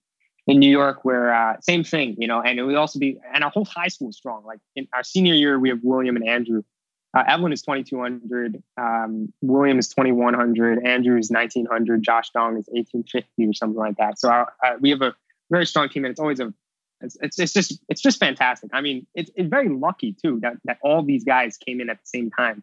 in 0.46 0.58
New 0.58 0.70
York 0.70 1.04
where 1.04 1.32
uh, 1.32 1.56
same 1.60 1.84
thing, 1.84 2.16
you 2.18 2.26
know, 2.26 2.42
and 2.42 2.58
it 2.58 2.64
would 2.64 2.74
also 2.74 2.98
be, 2.98 3.18
and 3.32 3.44
our 3.44 3.50
whole 3.50 3.64
high 3.64 3.88
school 3.88 4.08
is 4.08 4.16
strong. 4.16 4.44
Like 4.44 4.58
in 4.74 4.88
our 4.92 5.04
senior 5.04 5.34
year, 5.34 5.58
we 5.58 5.68
have 5.68 5.78
William 5.82 6.16
and 6.16 6.28
Andrew. 6.28 6.62
Uh, 7.16 7.24
Evelyn 7.26 7.52
is 7.52 7.62
2200, 7.62 8.62
um, 8.76 9.32
William 9.42 9.78
is 9.78 9.88
2100, 9.88 10.86
Andrew 10.86 11.18
is 11.18 11.30
1900, 11.30 12.02
Josh 12.02 12.30
Dong 12.30 12.56
is 12.56 12.68
1850 12.68 13.46
or 13.46 13.52
something 13.52 13.78
like 13.78 13.96
that. 13.96 14.18
So 14.18 14.28
our, 14.30 14.52
uh, 14.64 14.74
we 14.80 14.90
have 14.90 15.02
a 15.02 15.14
very 15.50 15.66
strong 15.66 15.88
team, 15.88 16.04
and 16.04 16.12
it's 16.12 16.20
always 16.20 16.38
a, 16.40 16.54
it's, 17.00 17.16
it's, 17.20 17.38
it's 17.40 17.52
just 17.52 17.80
it's 17.88 18.00
just 18.00 18.20
fantastic. 18.20 18.70
I 18.72 18.80
mean, 18.80 19.06
it's, 19.14 19.30
it's 19.34 19.48
very 19.48 19.68
lucky 19.68 20.12
too 20.22 20.38
that 20.42 20.54
that 20.64 20.78
all 20.82 21.02
these 21.02 21.24
guys 21.24 21.56
came 21.56 21.80
in 21.80 21.90
at 21.90 21.96
the 21.96 22.06
same 22.06 22.30
time. 22.30 22.62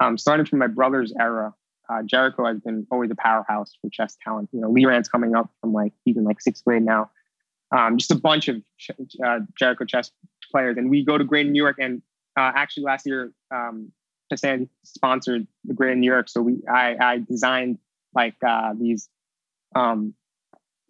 Um, 0.00 0.16
starting 0.16 0.46
from 0.46 0.60
my 0.60 0.68
brother's 0.68 1.12
era, 1.18 1.52
uh, 1.90 2.02
Jericho 2.04 2.46
has 2.46 2.60
been 2.60 2.86
always 2.90 3.10
a 3.10 3.14
powerhouse 3.16 3.76
for 3.80 3.90
chess 3.90 4.16
talent. 4.24 4.48
You 4.52 4.60
know, 4.60 4.70
Liran's 4.70 5.08
coming 5.08 5.34
up 5.34 5.50
from 5.60 5.72
like 5.74 5.92
even 6.06 6.24
like 6.24 6.40
sixth 6.40 6.64
grade 6.64 6.82
now. 6.82 7.10
um, 7.72 7.96
just 7.98 8.10
a 8.10 8.14
bunch 8.14 8.48
of 8.48 8.62
uh, 9.24 9.40
Jericho 9.58 9.84
chess 9.84 10.10
players. 10.50 10.76
And 10.76 10.90
we 10.90 11.04
go 11.04 11.18
to 11.18 11.24
Great 11.24 11.46
New 11.46 11.60
York. 11.60 11.76
And 11.80 12.02
uh, 12.36 12.52
actually, 12.54 12.84
last 12.84 13.06
year, 13.06 13.32
um, 13.50 13.92
Chessan 14.32 14.68
sponsored 14.84 15.46
the 15.64 15.86
in 15.86 16.00
New 16.00 16.10
York. 16.10 16.28
So 16.28 16.40
we, 16.40 16.62
I, 16.72 16.96
I 17.00 17.18
designed 17.18 17.78
like 18.14 18.34
uh, 18.46 18.72
these 18.78 19.08
um, 19.74 20.14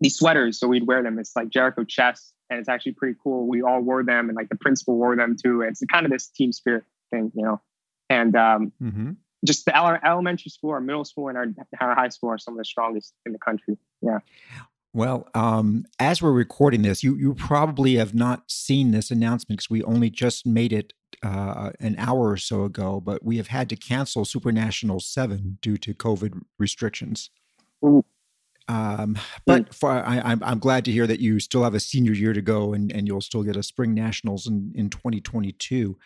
these 0.00 0.16
sweaters. 0.16 0.58
So 0.58 0.68
we'd 0.68 0.86
wear 0.86 1.02
them. 1.02 1.18
It's 1.18 1.34
like 1.34 1.48
Jericho 1.48 1.84
chess, 1.84 2.32
and 2.50 2.58
it's 2.58 2.68
actually 2.68 2.92
pretty 2.92 3.16
cool. 3.22 3.46
We 3.46 3.62
all 3.62 3.80
wore 3.80 4.04
them, 4.04 4.28
and 4.28 4.36
like 4.36 4.48
the 4.48 4.56
principal 4.56 4.96
wore 4.96 5.16
them 5.16 5.36
too. 5.42 5.62
It's 5.62 5.82
kind 5.90 6.04
of 6.06 6.12
this 6.12 6.28
team 6.28 6.52
spirit 6.52 6.84
thing, 7.10 7.32
you 7.34 7.42
know. 7.42 7.60
And 8.10 8.36
um, 8.36 8.72
mm-hmm. 8.82 9.12
just 9.44 9.64
the 9.64 9.76
elementary 9.76 10.50
school, 10.50 10.70
our 10.70 10.80
middle 10.80 11.04
school, 11.04 11.28
and 11.28 11.38
our, 11.38 11.46
our 11.80 11.94
high 11.94 12.08
school 12.08 12.30
are 12.30 12.38
some 12.38 12.54
of 12.54 12.58
the 12.58 12.64
strongest 12.64 13.14
in 13.24 13.32
the 13.32 13.38
country. 13.38 13.78
Yeah. 14.02 14.18
Well, 14.94 15.28
um, 15.34 15.86
as 15.98 16.20
we're 16.20 16.32
recording 16.32 16.82
this, 16.82 17.02
you 17.02 17.16
you 17.16 17.34
probably 17.34 17.94
have 17.94 18.14
not 18.14 18.50
seen 18.50 18.90
this 18.90 19.10
announcement 19.10 19.60
because 19.60 19.70
we 19.70 19.82
only 19.84 20.10
just 20.10 20.44
made 20.46 20.72
it 20.72 20.92
uh, 21.22 21.70
an 21.80 21.94
hour 21.98 22.30
or 22.30 22.36
so 22.36 22.64
ago. 22.64 23.00
But 23.00 23.24
we 23.24 23.36
have 23.36 23.48
had 23.48 23.68
to 23.70 23.76
cancel 23.76 24.24
Super 24.24 24.52
National 24.52 25.00
Seven 25.00 25.58
due 25.60 25.76
to 25.78 25.94
COVID 25.94 26.40
restrictions. 26.58 27.30
Ooh. 27.84 28.04
Um, 28.68 29.18
but 29.44 29.68
mm. 29.68 29.74
for, 29.74 29.90
I, 29.90 30.16
am 30.16 30.22
I'm, 30.24 30.42
I'm 30.42 30.58
glad 30.58 30.84
to 30.84 30.92
hear 30.92 31.06
that 31.06 31.20
you 31.20 31.40
still 31.40 31.64
have 31.64 31.74
a 31.74 31.80
senior 31.80 32.12
year 32.12 32.32
to 32.32 32.40
go 32.40 32.72
and, 32.72 32.92
and 32.92 33.06
you'll 33.06 33.20
still 33.20 33.42
get 33.42 33.56
a 33.56 33.62
spring 33.62 33.92
nationals 33.92 34.46
in, 34.46 34.72
in 34.74 34.88
2022. 34.88 35.98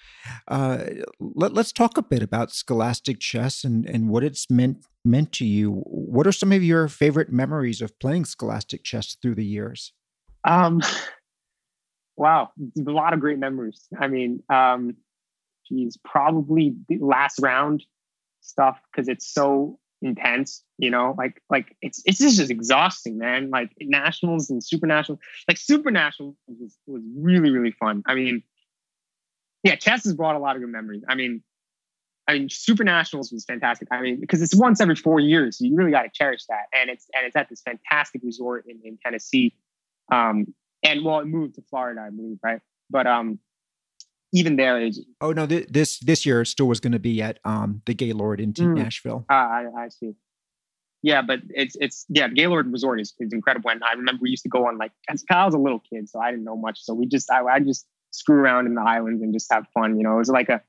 Uh, 0.49 0.79
let, 1.21 1.57
us 1.57 1.71
talk 1.71 1.97
a 1.97 2.03
bit 2.03 2.23
about 2.23 2.53
Scholastic 2.53 3.21
Chess 3.21 3.63
and, 3.63 3.87
and 3.87 4.09
what 4.09 4.25
it's 4.25 4.51
meant 4.51 4.85
meant 5.05 5.33
to 5.33 5.45
you. 5.45 5.83
What 5.85 6.27
are 6.27 6.33
some 6.33 6.51
of 6.51 6.65
your 6.65 6.89
favorite 6.89 7.31
memories 7.31 7.81
of 7.81 7.97
playing 8.01 8.25
Scholastic 8.25 8.83
Chess 8.83 9.17
through 9.21 9.37
the 9.37 9.45
years? 9.45 9.93
Um, 10.43 10.81
wow, 12.17 12.51
a 12.59 12.91
lot 12.91 13.13
of 13.13 13.21
great 13.21 13.39
memories. 13.39 13.87
I 13.99 14.09
mean, 14.09 14.43
um, 14.49 14.97
geez, 15.69 15.99
probably 16.05 16.75
the 16.89 16.99
last 16.99 17.39
round 17.41 17.85
stuff 18.41 18.81
because 18.91 19.09
it's 19.09 19.27
so 19.27 19.79
intense 20.03 20.63
you 20.79 20.91
know? 20.91 21.15
Like 21.17 21.43
like 21.51 21.77
it's 21.81 22.03
it's 22.05 22.19
just 22.19 22.51
exhausting 22.51 23.19
man. 23.19 23.51
Like 23.51 23.71
nationals 23.81 24.51
and 24.51 24.63
super 24.63 24.87
nationals 24.87 25.21
like 25.49 25.57
super 25.57 25.91
nationals 25.91 26.37
was, 26.47 26.77
was 26.87 27.03
really 27.17 27.51
really 27.51 27.73
fun. 27.73 28.03
I 28.07 28.15
mean 28.15 28.43
yeah 29.63 29.77
chess 29.77 30.05
has 30.05 30.15
brought 30.15 30.37
a 30.37 30.39
lot 30.39 30.57
of 30.57 30.63
good 30.63 30.71
memories. 30.71 31.03
I 31.09 31.15
mean 31.15 31.43
i 32.29 32.35
mean 32.35 32.49
super 32.49 32.85
nationals 32.85 33.33
was 33.33 33.45
fantastic. 33.45 33.89
I 33.91 34.01
mean 34.01 34.21
because 34.21 34.43
it's 34.43 34.55
once 34.55 34.81
every 34.81 34.97
four 34.97 35.21
years 35.21 35.61
you 35.61 35.75
really 35.75 35.91
got 35.91 36.03
to 36.03 36.11
cherish 36.13 36.45
that. 36.49 36.67
And 36.75 36.91
it's 36.91 37.07
and 37.15 37.27
it's 37.27 37.37
at 37.37 37.49
this 37.49 37.63
fantastic 37.63 38.23
resort 38.25 38.65
in, 38.69 38.81
in 38.85 38.99
tennessee. 39.05 39.55
Um 40.13 40.55
and 40.83 41.05
well 41.05 41.21
it 41.21 41.27
moved 41.27 41.55
to 41.55 41.63
florida 41.63 42.03
i 42.07 42.11
believe 42.11 42.39
right? 42.43 42.61
But 42.91 43.07
um 43.07 43.39
even 44.37 44.57
there. 44.57 44.91
Oh 45.21 45.33
no, 45.33 45.47
th- 45.47 45.69
this 45.71 45.99
this 46.01 46.27
year 46.27 46.45
still 46.45 46.69
was 46.69 46.79
going 46.79 46.93
to 46.93 46.99
be 46.99 47.23
at 47.23 47.39
um 47.45 47.83
the 47.87 47.95
Gaylord 47.95 48.41
in 48.41 48.53
mm. 48.53 48.75
Nashville. 48.75 49.25
Ah, 49.31 49.49
I, 49.49 49.85
I 49.85 49.89
see. 49.89 50.15
Yeah, 51.03 51.23
but 51.23 51.41
it's 51.51 51.77
it's 51.81 52.05
yeah, 52.09 52.29
Gaylord 52.29 52.71
Resort 52.71 53.01
is, 53.01 53.15
is 53.19 53.33
incredible. 53.33 53.71
And 53.71 53.83
I 53.83 53.93
remember 53.93 54.21
we 54.23 54.31
used 54.31 54.43
to 54.43 54.49
go 54.49 54.67
on 54.67 54.77
like 54.77 54.93
I 55.09 55.45
was 55.45 55.55
a 55.55 55.59
little 55.59 55.81
kid, 55.81 56.09
so 56.09 56.21
I 56.21 56.31
didn't 56.31 56.45
know 56.45 56.57
much. 56.57 56.81
So 56.83 56.95
we 56.95 57.07
just 57.07 57.31
I, 57.31 57.45
I 57.45 57.61
just 57.61 57.87
screw 58.11 58.37
around 58.37 58.67
in 58.67 58.75
the 58.75 58.83
islands 58.83 59.23
and 59.23 59.33
just 59.33 59.51
have 59.53 59.67
fun. 59.73 59.97
You 59.97 60.05
know, 60.05 60.15
it 60.15 60.19
was 60.19 60.29
like 60.29 60.49
a 60.51 60.61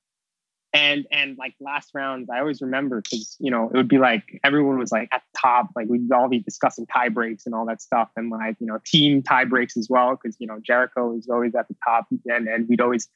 and 0.73 1.07
and 1.11 1.37
like 1.37 1.55
last 1.59 1.91
rounds, 1.93 2.29
I 2.29 2.39
always 2.39 2.61
remember 2.61 3.01
because 3.01 3.35
you 3.39 3.51
know 3.51 3.69
it 3.69 3.75
would 3.75 3.87
be 3.87 3.97
like 3.97 4.39
everyone 4.43 4.77
was 4.77 4.91
like 4.91 5.09
at 5.11 5.23
the 5.33 5.39
top, 5.39 5.69
like 5.75 5.87
we'd 5.87 6.11
all 6.11 6.29
be 6.29 6.39
discussing 6.39 6.85
tie 6.85 7.09
breaks 7.09 7.45
and 7.45 7.55
all 7.55 7.65
that 7.65 7.81
stuff, 7.81 8.09
and 8.15 8.29
like 8.29 8.57
you 8.59 8.67
know 8.67 8.79
team 8.85 9.23
tie 9.23 9.45
breaks 9.45 9.77
as 9.77 9.87
well 9.89 10.11
because 10.11 10.35
you 10.39 10.47
know 10.47 10.59
Jericho 10.61 11.13
was 11.13 11.27
always 11.29 11.55
at 11.55 11.67
the 11.67 11.75
top, 11.85 12.07
and 12.25 12.47
and 12.47 12.67
we'd 12.67 12.81
always 12.81 13.09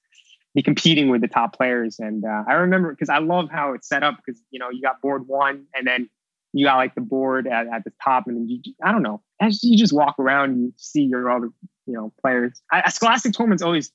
be 0.54 0.62
competing 0.62 1.10
with 1.10 1.22
the 1.22 1.28
top 1.28 1.56
players. 1.56 2.00
And 2.00 2.26
uh, 2.26 2.44
I 2.48 2.54
remember 2.54 2.92
because 2.92 3.10
I 3.10 3.20
love 3.20 3.50
how 3.50 3.74
it's 3.74 3.88
set 3.88 4.04
up 4.04 4.18
because 4.18 4.42
you 4.52 4.60
know 4.60 4.70
you 4.70 4.82
got 4.82 5.02
board 5.02 5.28
one 5.28 5.66
and 5.74 5.88
then 5.88 6.10
you 6.54 6.66
got 6.66 6.76
like 6.76 6.96
the 6.96 7.02
board 7.02 7.48
at, 7.48 7.68
at 7.68 7.84
the 7.86 7.94
top, 8.04 8.28
and 8.28 8.36
then 8.36 8.50
you 8.50 8.74
I 8.84 8.92
don't 8.92 9.04
know 9.04 9.22
as 9.40 9.64
you 9.64 9.78
just 9.78 9.94
walk 9.94 10.16
around 10.20 10.62
you 10.62 10.74
see 10.78 11.04
your 11.04 11.30
other 11.30 11.50
you 11.86 11.94
know 11.94 12.14
players. 12.22 12.62
I, 12.72 12.90
Scholastic 12.90 13.34
tournaments 13.34 13.64
always 13.64 13.92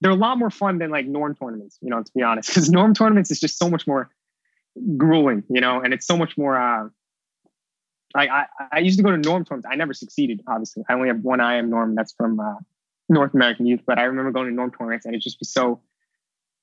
they're 0.00 0.10
a 0.10 0.16
lot 0.16 0.38
more 0.38 0.50
fun 0.50 0.78
than 0.78 0.90
like 0.90 1.06
norm 1.06 1.34
tournaments. 1.34 1.78
You 1.80 1.90
know, 1.90 2.02
to 2.02 2.12
be 2.14 2.22
honest, 2.22 2.48
because 2.50 2.70
norm 2.70 2.94
tournaments 2.94 3.30
is 3.30 3.40
just 3.40 3.58
so 3.58 3.70
much 3.70 3.86
more 3.86 4.10
grueling. 4.96 5.44
You 5.48 5.60
know, 5.60 5.80
and 5.80 5.94
it's 5.94 6.06
so 6.06 6.16
much 6.16 6.36
more. 6.36 6.58
Uh, 6.58 6.88
like 8.14 8.30
I, 8.30 8.46
I 8.72 8.78
used 8.78 8.98
to 8.98 9.02
go 9.02 9.10
to 9.10 9.18
norm 9.18 9.44
tournaments. 9.44 9.68
I 9.70 9.76
never 9.76 9.92
succeeded. 9.92 10.42
Obviously, 10.46 10.84
I 10.88 10.94
only 10.94 11.08
have 11.08 11.20
one 11.20 11.40
IM 11.40 11.70
norm. 11.70 11.94
That's 11.94 12.12
from 12.12 12.40
uh, 12.40 12.54
North 13.08 13.34
American 13.34 13.66
youth, 13.66 13.80
but 13.86 13.98
I 13.98 14.04
remember 14.04 14.32
going 14.32 14.48
to 14.48 14.54
Norm 14.54 14.70
tournaments 14.70 15.06
and 15.06 15.14
it 15.14 15.20
just 15.20 15.38
be 15.38 15.46
so, 15.46 15.80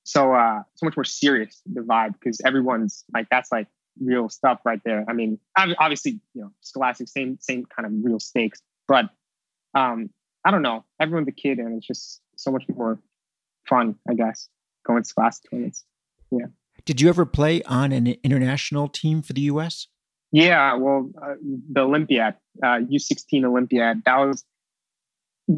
so, 0.04 0.34
uh, 0.34 0.62
so 0.76 0.86
much 0.86 0.98
more 0.98 1.04
serious 1.04 1.62
the 1.66 1.82
vibe 1.82 2.14
because 2.14 2.40
everyone's 2.46 3.06
like 3.14 3.28
that's 3.30 3.52
like 3.52 3.68
real 4.02 4.30
stuff 4.30 4.60
right 4.66 4.82
there. 4.84 5.06
I 5.08 5.14
mean, 5.14 5.40
obviously, 5.58 6.20
you 6.34 6.42
know, 6.42 6.52
Scholastic 6.62 7.08
same 7.08 7.38
same 7.40 7.66
kind 7.66 7.86
of 7.86 7.94
real 8.04 8.20
stakes, 8.20 8.62
but 8.88 9.06
um, 9.76 10.10
I 10.46 10.52
don't 10.52 10.62
know. 10.62 10.84
Everyone's 11.00 11.28
a 11.28 11.32
kid 11.32 11.60
and 11.60 11.78
it's 11.78 11.88
just 11.88 12.22
so 12.36 12.52
much 12.52 12.64
more 12.76 13.00
fun, 13.68 13.96
I 14.10 14.14
guess, 14.14 14.50
going 14.86 15.04
to 15.04 15.08
Scholastic 15.08 15.50
tournaments. 15.50 15.86
Yeah. 16.32 16.48
Did 16.86 17.00
you 17.00 17.10
ever 17.10 17.26
play 17.26 17.64
on 17.64 17.92
an 17.92 18.08
international 18.24 18.90
team 18.90 19.22
for 19.22 19.34
the 19.34 19.42
U.S.? 19.42 19.88
Yeah, 20.32 20.76
well, 20.76 21.12
uh, 21.22 21.36
the 21.72 21.82
Olympiad, 21.82 22.36
uh, 22.62 22.80
U16 22.80 23.46
Olympiad. 23.46 24.02
That 24.06 24.18
was 24.18 24.44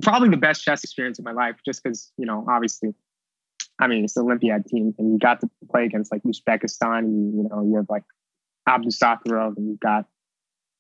probably 0.02 0.30
the 0.30 0.38
best 0.38 0.64
chess 0.64 0.84
experience 0.84 1.20
of 1.20 1.26
my 1.26 1.32
life, 1.32 1.56
just 1.66 1.84
because 1.84 2.12
you 2.18 2.26
know, 2.26 2.46
obviously, 2.50 2.94
I 3.80 3.88
mean, 3.88 4.04
it's 4.04 4.14
the 4.14 4.22
Olympiad 4.22 4.66
team, 4.66 4.94
and 4.98 5.14
you 5.14 5.20
got 5.20 5.42
to 5.42 5.50
play 5.72 5.86
against 5.86 6.12
like 6.12 6.24
Uzbekistan, 6.24 7.00
and 7.00 7.36
you 7.36 7.50
know, 7.50 7.64
you 7.64 7.76
have 7.78 7.88
like 7.90 8.04
Abdusattorov, 8.68 9.58
and 9.58 9.68
you've 9.68 9.80
got 9.80 10.06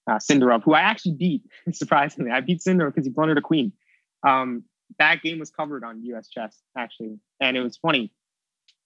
uh, 0.09 0.19
Sindarov, 0.19 0.63
who 0.63 0.73
I 0.73 0.81
actually 0.81 1.13
beat. 1.13 1.43
Surprisingly, 1.71 2.31
I 2.31 2.41
beat 2.41 2.61
Sindarov 2.61 2.93
because 2.93 3.05
he 3.05 3.11
blundered 3.11 3.37
a 3.37 3.41
queen. 3.41 3.73
Um, 4.25 4.63
that 4.99 5.21
game 5.21 5.39
was 5.39 5.49
covered 5.49 5.83
on 5.83 6.03
US 6.03 6.29
Chess 6.29 6.61
actually, 6.77 7.19
and 7.39 7.57
it 7.57 7.61
was 7.61 7.77
funny. 7.77 8.11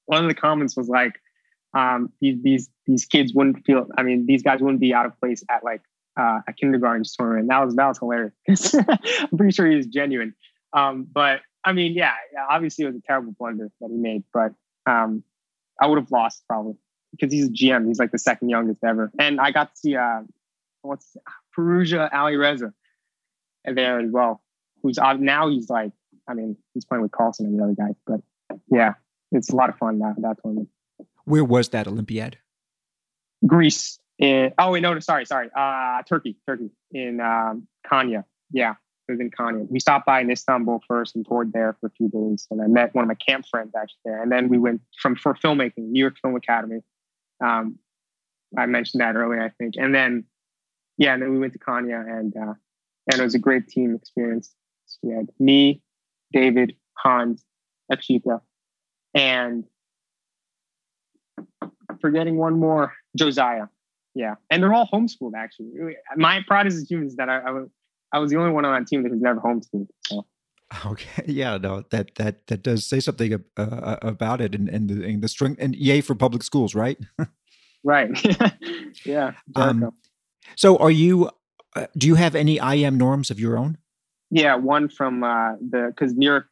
One 0.05 0.23
of 0.23 0.29
the 0.29 0.35
comments 0.35 0.75
was 0.75 0.89
like, 0.89 1.19
um, 1.73 2.11
"These 2.19 2.41
these 2.41 2.69
these 2.85 3.05
kids 3.05 3.33
wouldn't 3.33 3.65
feel. 3.65 3.87
I 3.97 4.03
mean, 4.03 4.25
these 4.25 4.43
guys 4.43 4.59
wouldn't 4.59 4.81
be 4.81 4.93
out 4.93 5.05
of 5.05 5.19
place 5.19 5.43
at 5.49 5.63
like 5.63 5.81
uh, 6.17 6.39
a 6.47 6.53
kindergarten 6.53 7.03
tournament. 7.17 7.49
That 7.49 7.65
was 7.65 7.75
that 7.75 7.87
was 7.87 7.99
hilarious. 7.99 8.73
I'm 8.75 9.37
pretty 9.37 9.53
sure 9.53 9.67
he 9.67 9.75
was 9.75 9.87
genuine. 9.87 10.35
Um, 10.73 11.07
but 11.11 11.41
I 11.63 11.73
mean, 11.73 11.93
yeah, 11.93 12.13
obviously 12.49 12.85
it 12.85 12.87
was 12.87 12.97
a 12.97 13.01
terrible 13.01 13.33
blunder 13.37 13.69
that 13.81 13.89
he 13.89 13.97
made, 13.97 14.23
but 14.33 14.53
um, 14.85 15.23
I 15.79 15.87
would 15.87 15.97
have 15.97 16.11
lost 16.11 16.43
probably 16.47 16.75
because 17.11 17.33
he's 17.33 17.47
a 17.47 17.51
GM. 17.51 17.87
He's 17.87 17.99
like 17.99 18.11
the 18.11 18.19
second 18.19 18.49
youngest 18.49 18.83
ever, 18.83 19.11
and 19.19 19.39
I 19.39 19.51
got 19.51 19.73
to 19.73 19.77
see 19.77 19.95
uh, 19.95 20.21
what's 20.81 21.17
Firouzja 21.57 22.11
Alireza 22.11 22.73
there 23.65 23.99
as 23.99 24.11
well. 24.11 24.41
Who's 24.81 24.97
uh, 24.97 25.13
now 25.13 25.49
he's 25.49 25.69
like, 25.69 25.91
I 26.27 26.33
mean, 26.33 26.57
he's 26.73 26.85
playing 26.85 27.01
with 27.01 27.11
Carlsen 27.11 27.45
and 27.45 27.59
the 27.59 27.63
other 27.63 27.75
guys, 27.75 27.95
but 28.05 28.21
yeah, 28.71 28.93
it's 29.31 29.49
a 29.49 29.55
lot 29.55 29.69
of 29.69 29.77
fun 29.77 29.99
that 29.99 30.15
that 30.19 30.37
tournament. 30.41 30.69
Where 31.25 31.43
was 31.43 31.69
that 31.69 31.87
Olympiad? 31.87 32.37
Greece 33.45 33.99
in 34.19 34.53
oh 34.57 34.71
wait 34.71 34.81
no, 34.81 34.93
no 34.93 34.99
sorry 34.99 35.25
sorry. 35.25 35.49
Uh 35.55 36.03
Turkey 36.03 36.35
Turkey 36.45 36.69
in 36.91 37.19
um, 37.21 37.67
Konya 37.89 38.25
yeah 38.51 38.75
was 39.07 39.19
in 39.19 39.31
Konya 39.31 39.65
we 39.69 39.79
stopped 39.79 40.05
by 40.05 40.19
in 40.21 40.29
Istanbul 40.29 40.83
first 40.87 41.15
and 41.15 41.25
toured 41.25 41.51
there 41.53 41.75
for 41.79 41.87
a 41.87 41.91
few 41.91 42.09
days 42.09 42.45
and 42.51 42.61
I 42.61 42.67
met 42.67 42.93
one 42.93 43.03
of 43.03 43.07
my 43.07 43.15
camp 43.15 43.45
friends 43.49 43.73
actually 43.75 44.01
there. 44.05 44.21
And 44.21 44.31
then 44.31 44.49
we 44.49 44.59
went 44.59 44.81
from 45.01 45.15
for 45.15 45.33
filmmaking 45.33 45.89
New 45.89 45.99
York 45.99 46.17
Film 46.21 46.35
Academy. 46.35 46.81
Um, 47.43 47.79
I 48.57 48.65
mentioned 48.65 49.01
that 49.01 49.15
earlier 49.15 49.41
I 49.41 49.49
think. 49.49 49.75
And 49.77 49.95
then 49.95 50.25
yeah 50.97 51.13
and 51.13 51.23
then 51.23 51.31
we 51.31 51.39
went 51.39 51.53
to 51.53 51.59
Konya 51.59 52.01
and 52.07 52.35
uh, 52.35 52.53
and 53.11 53.19
it 53.19 53.23
was 53.23 53.35
a 53.35 53.39
great 53.39 53.67
team 53.67 53.95
experience. 53.95 54.53
So 54.85 54.99
we 55.03 55.15
had 55.15 55.29
me 55.39 55.81
David 56.33 56.75
Hans 56.93 57.43
Achika 57.91 58.41
and 59.13 59.63
forgetting 62.01 62.37
one 62.37 62.59
more 62.59 62.93
Josiah 63.17 63.67
yeah, 64.19 64.35
and 64.49 64.61
they're 64.61 64.73
all 64.73 64.87
homeschooled 64.91 65.31
actually. 65.35 65.71
My 66.17 66.41
pride 66.45 66.67
as 66.67 66.77
a 66.81 66.85
human 66.85 67.07
is 67.07 67.15
that 67.15 67.29
I, 67.29 67.37
I, 67.39 67.51
was 67.51 67.69
I 68.11 68.19
was 68.19 68.31
the 68.31 68.37
only 68.37 68.51
one 68.51 68.65
on 68.65 68.77
that 68.77 68.85
team 68.85 69.03
that 69.03 69.11
was 69.11 69.21
never 69.21 69.39
homeschooled. 69.39 69.87
So. 70.07 70.25
Okay, 70.85 71.23
yeah, 71.25 71.57
no, 71.57 71.85
that 71.91 72.15
that 72.15 72.47
that 72.47 72.61
does 72.61 72.85
say 72.85 72.99
something 72.99 73.33
uh, 73.33 73.61
uh, 73.61 73.97
about 74.01 74.41
it, 74.41 74.53
and 74.53 74.67
and 74.67 74.89
the, 74.89 75.05
and 75.05 75.21
the 75.21 75.29
strength, 75.29 75.61
and 75.61 75.73
yay 75.73 76.01
for 76.01 76.15
public 76.15 76.43
schools, 76.43 76.75
right? 76.75 76.97
right. 77.85 78.09
yeah. 79.05 79.31
Um, 79.55 79.93
so, 80.57 80.75
are 80.77 80.91
you? 80.91 81.29
Uh, 81.77 81.87
do 81.97 82.07
you 82.07 82.15
have 82.15 82.35
any 82.35 82.57
IM 82.57 82.97
norms 82.97 83.31
of 83.31 83.39
your 83.39 83.57
own? 83.57 83.77
Yeah, 84.31 84.55
one 84.55 84.89
from 84.89 85.23
uh, 85.23 85.53
the 85.61 85.93
because 85.95 86.13
New 86.13 86.25
York, 86.25 86.47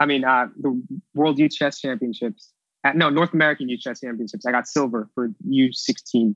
I 0.00 0.06
mean, 0.06 0.24
uh, 0.24 0.46
the 0.58 0.82
World 1.14 1.38
Youth 1.38 1.52
Chess 1.52 1.80
Championships. 1.80 2.50
Uh, 2.82 2.92
no, 2.94 3.10
North 3.10 3.34
American 3.34 3.68
Youth 3.68 3.80
Chess 3.80 4.00
Championships. 4.00 4.46
I 4.46 4.52
got 4.52 4.66
silver 4.66 5.10
for 5.14 5.28
U16 5.46 6.34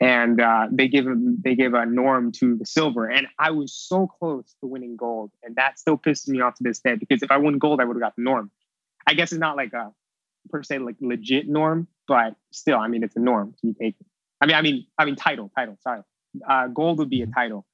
and 0.00 0.40
uh, 0.40 0.66
they 0.70 0.88
give 0.88 1.06
a, 1.06 1.14
they 1.16 1.54
gave 1.54 1.74
a 1.74 1.84
norm 1.84 2.32
to 2.32 2.56
the 2.56 2.64
silver, 2.64 3.06
and 3.06 3.26
I 3.38 3.50
was 3.50 3.72
so 3.72 4.06
close 4.06 4.54
to 4.60 4.66
winning 4.66 4.96
gold, 4.96 5.30
and 5.42 5.56
that 5.56 5.78
still 5.78 5.98
pisses 5.98 6.28
me 6.28 6.40
off 6.40 6.54
to 6.56 6.62
this 6.62 6.80
day 6.80 6.94
because 6.94 7.22
if 7.22 7.30
I 7.30 7.36
won 7.36 7.58
gold, 7.58 7.80
I 7.80 7.84
would 7.84 7.96
have 7.96 8.02
got 8.02 8.16
the 8.16 8.22
norm. 8.22 8.50
I 9.06 9.14
guess 9.14 9.32
it's 9.32 9.40
not 9.40 9.56
like 9.56 9.72
a 9.74 9.92
per 10.48 10.62
se 10.62 10.78
like 10.78 10.96
legit 11.00 11.48
norm, 11.48 11.86
but 12.08 12.34
still, 12.50 12.78
I 12.78 12.88
mean, 12.88 13.04
it's 13.04 13.16
a 13.16 13.20
norm. 13.20 13.54
You 13.62 13.74
take 13.74 13.96
it. 14.00 14.06
I 14.40 14.46
mean, 14.46 14.56
I 14.56 14.62
mean, 14.62 14.86
I 14.98 15.04
mean, 15.04 15.16
title, 15.16 15.50
title. 15.54 15.76
Sorry, 15.82 16.00
uh, 16.48 16.68
gold 16.68 16.98
would 16.98 17.10
be 17.10 17.20
a 17.20 17.26
mm-hmm. 17.26 17.34
title, 17.34 17.66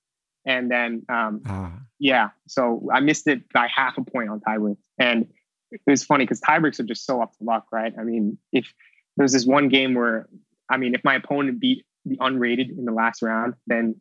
and 0.44 0.68
then 0.68 1.06
um, 1.08 1.42
ah. 1.46 1.72
yeah. 2.00 2.30
So 2.48 2.88
I 2.92 3.00
missed 3.00 3.28
it 3.28 3.52
by 3.52 3.68
half 3.74 3.98
a 3.98 4.04
point 4.04 4.30
on 4.30 4.40
tiebreaks, 4.40 4.78
and 4.98 5.28
it 5.70 5.80
was 5.86 6.04
funny 6.04 6.24
because 6.24 6.40
tiebreaks 6.40 6.80
are 6.80 6.84
just 6.84 7.06
so 7.06 7.22
up 7.22 7.36
to 7.38 7.44
luck, 7.44 7.66
right? 7.72 7.94
I 7.98 8.02
mean, 8.02 8.38
if 8.52 8.72
there's 9.16 9.32
this 9.32 9.46
one 9.46 9.68
game 9.68 9.94
where, 9.94 10.28
I 10.68 10.76
mean, 10.76 10.94
if 10.94 11.02
my 11.04 11.14
opponent 11.14 11.60
beat 11.60 11.85
the 12.06 12.16
unrated 12.16 12.70
in 12.70 12.84
the 12.84 12.92
last 12.92 13.20
round, 13.20 13.54
then 13.66 13.96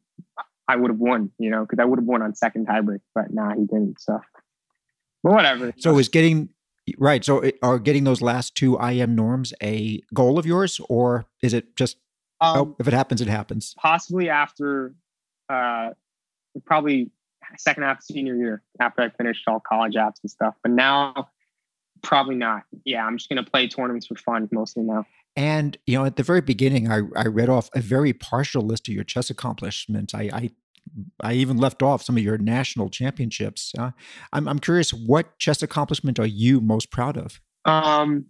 I 0.68 0.76
would 0.76 0.92
have 0.92 1.00
won, 1.00 1.32
you 1.38 1.50
know, 1.50 1.62
because 1.62 1.80
I 1.80 1.86
would 1.86 2.00
have 2.00 2.06
won 2.06 2.22
on 2.22 2.34
second 2.36 2.68
tiebreak, 2.68 3.02
but 3.14 3.34
nah, 3.34 3.54
he 3.54 3.66
didn't. 3.66 4.00
So, 4.00 4.20
but 5.24 5.34
whatever. 5.34 5.74
So 5.78 5.98
is 5.98 6.08
getting 6.08 6.50
right. 6.98 7.24
So 7.26 7.52
are 7.62 7.80
getting 7.80 8.04
those 8.04 8.22
last 8.22 8.56
two 8.56 8.80
IM 8.80 9.16
norms 9.16 9.54
a 9.62 10.02
goal 10.14 10.40
of 10.40 10.46
yours, 10.46 10.80
or 10.88 11.26
is 11.42 11.54
it 11.54 11.76
just 11.76 11.98
um, 12.42 12.58
oh, 12.58 12.76
if 12.80 12.88
it 12.88 12.94
happens, 12.94 13.22
it 13.22 13.28
happens? 13.28 13.74
Possibly 13.78 14.30
after, 14.30 14.94
uh, 15.50 15.90
probably 16.66 17.12
second 17.58 17.84
half 17.84 18.02
senior 18.02 18.36
year 18.36 18.64
after 18.80 19.02
I 19.02 19.10
finished 19.10 19.44
all 19.48 19.60
college 19.60 19.94
apps 19.94 20.22
and 20.24 20.32
stuff. 20.32 20.56
But 20.64 20.72
now, 20.72 21.30
probably 22.02 22.36
not. 22.36 22.64
Yeah, 22.86 23.06
I'm 23.06 23.18
just 23.18 23.30
gonna 23.30 23.44
play 23.44 23.68
tournaments 23.68 24.08
for 24.08 24.16
fun 24.16 24.48
mostly 24.52 24.84
now. 24.84 25.06
And 25.36 25.78
you 25.86 25.98
know, 25.98 26.06
at 26.06 26.16
the 26.16 26.24
very 26.24 26.42
beginning, 26.42 26.90
I, 26.90 27.02
I 27.16 27.28
read 27.28 27.50
off 27.50 27.70
a 27.76 27.82
very 27.82 28.14
partial 28.14 28.64
list 28.64 28.88
of 28.88 28.94
your 28.94 29.04
chess 29.04 29.30
accomplishments. 29.30 30.14
I, 30.14 30.30
I 30.32 30.50
I 31.22 31.34
even 31.34 31.58
left 31.58 31.82
off 31.82 32.04
some 32.04 32.16
of 32.16 32.24
your 32.24 32.38
national 32.38 32.90
championships. 32.90 33.74
Uh, 33.78 33.92
I'm 34.32 34.48
I'm 34.48 34.60
curious, 34.60 34.94
what 34.94 35.38
chess 35.40 35.62
accomplishment 35.62 36.20
are 36.20 36.26
you 36.26 36.62
most 36.62 36.92
proud 36.92 37.18
of? 37.18 37.42
Um, 37.66 38.26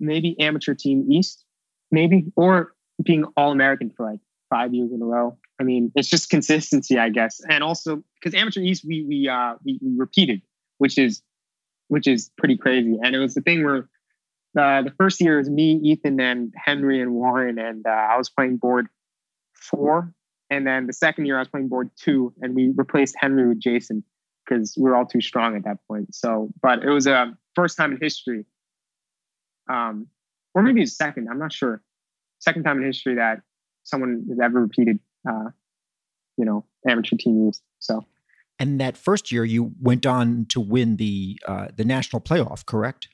maybe 0.00 0.38
amateur 0.40 0.74
team 0.74 1.10
East, 1.10 1.44
maybe, 1.90 2.32
or 2.36 2.72
being 3.02 3.24
all 3.36 3.50
American 3.50 3.90
for 3.90 4.10
like 4.10 4.20
five 4.50 4.72
years 4.72 4.90
in 4.92 5.02
a 5.02 5.04
row. 5.04 5.36
I 5.60 5.64
mean, 5.64 5.90
it's 5.96 6.08
just 6.08 6.30
consistency, 6.30 6.98
I 6.98 7.10
guess, 7.10 7.40
and 7.50 7.62
also 7.64 8.02
because 8.14 8.38
amateur 8.38 8.60
East 8.60 8.84
we 8.86 9.04
we 9.04 9.28
uh 9.28 9.54
we, 9.64 9.78
we 9.82 9.96
repeated, 9.96 10.42
which 10.78 10.98
is 10.98 11.22
which 11.88 12.06
is 12.06 12.30
pretty 12.38 12.56
crazy. 12.56 12.96
And 13.02 13.14
it 13.14 13.18
was 13.18 13.34
the 13.34 13.40
thing 13.40 13.64
where 13.64 13.88
uh, 14.56 14.82
the 14.82 14.92
first 14.96 15.20
year 15.20 15.38
was 15.38 15.50
me, 15.50 15.80
Ethan, 15.82 16.20
and 16.20 16.54
Henry 16.56 17.00
and 17.00 17.12
Warren, 17.12 17.58
and 17.58 17.86
uh, 17.86 17.90
I 17.90 18.16
was 18.16 18.30
playing 18.30 18.56
board 18.56 18.86
four. 19.54 20.12
And 20.50 20.66
then 20.66 20.86
the 20.86 20.92
second 20.92 21.26
year, 21.26 21.36
I 21.36 21.40
was 21.40 21.48
playing 21.48 21.68
board 21.68 21.90
two, 21.96 22.32
and 22.40 22.54
we 22.54 22.72
replaced 22.74 23.16
Henry 23.18 23.46
with 23.46 23.60
Jason 23.60 24.02
because 24.44 24.74
we 24.78 24.84
were 24.84 24.96
all 24.96 25.04
too 25.04 25.20
strong 25.20 25.56
at 25.56 25.64
that 25.64 25.78
point. 25.86 26.14
So, 26.14 26.48
but 26.62 26.82
it 26.82 26.88
was 26.88 27.06
a 27.06 27.36
first 27.54 27.76
time 27.76 27.92
in 27.92 27.98
history, 28.00 28.46
um, 29.68 30.06
or 30.54 30.62
maybe 30.62 30.84
second. 30.86 31.28
I'm 31.30 31.38
not 31.38 31.52
sure. 31.52 31.82
Second 32.38 32.62
time 32.62 32.78
in 32.78 32.84
history 32.84 33.16
that 33.16 33.42
someone 33.82 34.24
has 34.30 34.38
ever 34.40 34.60
repeated, 34.60 35.00
uh, 35.28 35.50
you 36.36 36.44
know, 36.44 36.64
amateur 36.88 37.16
team 37.16 37.48
East. 37.48 37.62
So. 37.78 38.06
And 38.58 38.80
that 38.80 38.96
first 38.96 39.30
year, 39.30 39.44
you 39.44 39.72
went 39.80 40.06
on 40.06 40.46
to 40.46 40.60
win 40.60 40.96
the 40.96 41.38
uh, 41.46 41.68
the 41.76 41.84
national 41.84 42.22
playoff, 42.22 42.64
correct? 42.64 43.08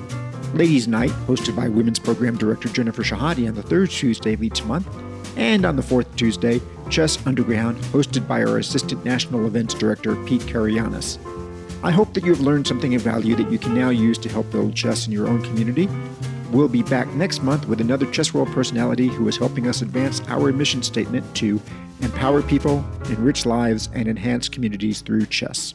Ladies 0.55 0.87
Night, 0.87 1.11
hosted 1.27 1.57
by 1.57 1.67
Women's 1.71 1.99
Program 1.99 2.37
Director 2.37 2.69
Jennifer 2.69 3.03
Shahade 3.03 3.49
on 3.49 3.55
the 3.55 3.63
third 3.63 3.89
Tuesday 3.89 4.35
of 4.35 4.43
each 4.43 4.63
month, 4.65 4.87
and 5.39 5.65
on 5.65 5.77
the 5.77 5.83
fourth 5.83 6.15
Tuesday, 6.15 6.61
Chess 6.91 7.27
Underground, 7.27 7.79
hosted 7.85 8.29
by 8.29 8.45
our 8.45 8.59
Assistant 8.59 9.03
National 9.03 9.47
Events 9.47 9.73
Director 9.73 10.15
Pete 10.27 10.43
Karagianis. 10.43 11.17
I 11.83 11.91
hope 11.91 12.13
that 12.13 12.25
you 12.25 12.33
have 12.33 12.43
learned 12.43 12.67
something 12.67 12.95
of 12.95 13.01
value 13.01 13.35
that 13.37 13.51
you 13.51 13.59
can 13.59 13.75
now 13.75 13.89
use 13.89 14.19
to 14.19 14.29
help 14.29 14.51
build 14.51 14.75
chess 14.75 15.07
in 15.07 15.13
your 15.13 15.27
own 15.27 15.43
community. 15.43 15.89
We'll 16.51 16.69
be 16.69 16.83
back 16.83 17.09
next 17.15 17.43
month 17.43 17.67
with 17.67 17.81
another 17.81 18.05
Chess 18.11 18.35
World 18.35 18.49
personality 18.49 19.09
who 19.09 19.29
is 19.29 19.39
helping 19.39 19.69
us 19.69 19.81
advance 19.81 20.21
our 20.29 20.53
mission 20.53 20.83
statement 20.83 21.35
to 21.37 21.63
empower 22.03 22.43
people, 22.43 22.85
enrich 23.07 23.47
lives, 23.47 23.89
and 23.95 24.07
enhance 24.07 24.51
communities 24.51 25.01
through 25.01 25.25
chess. 25.27 25.75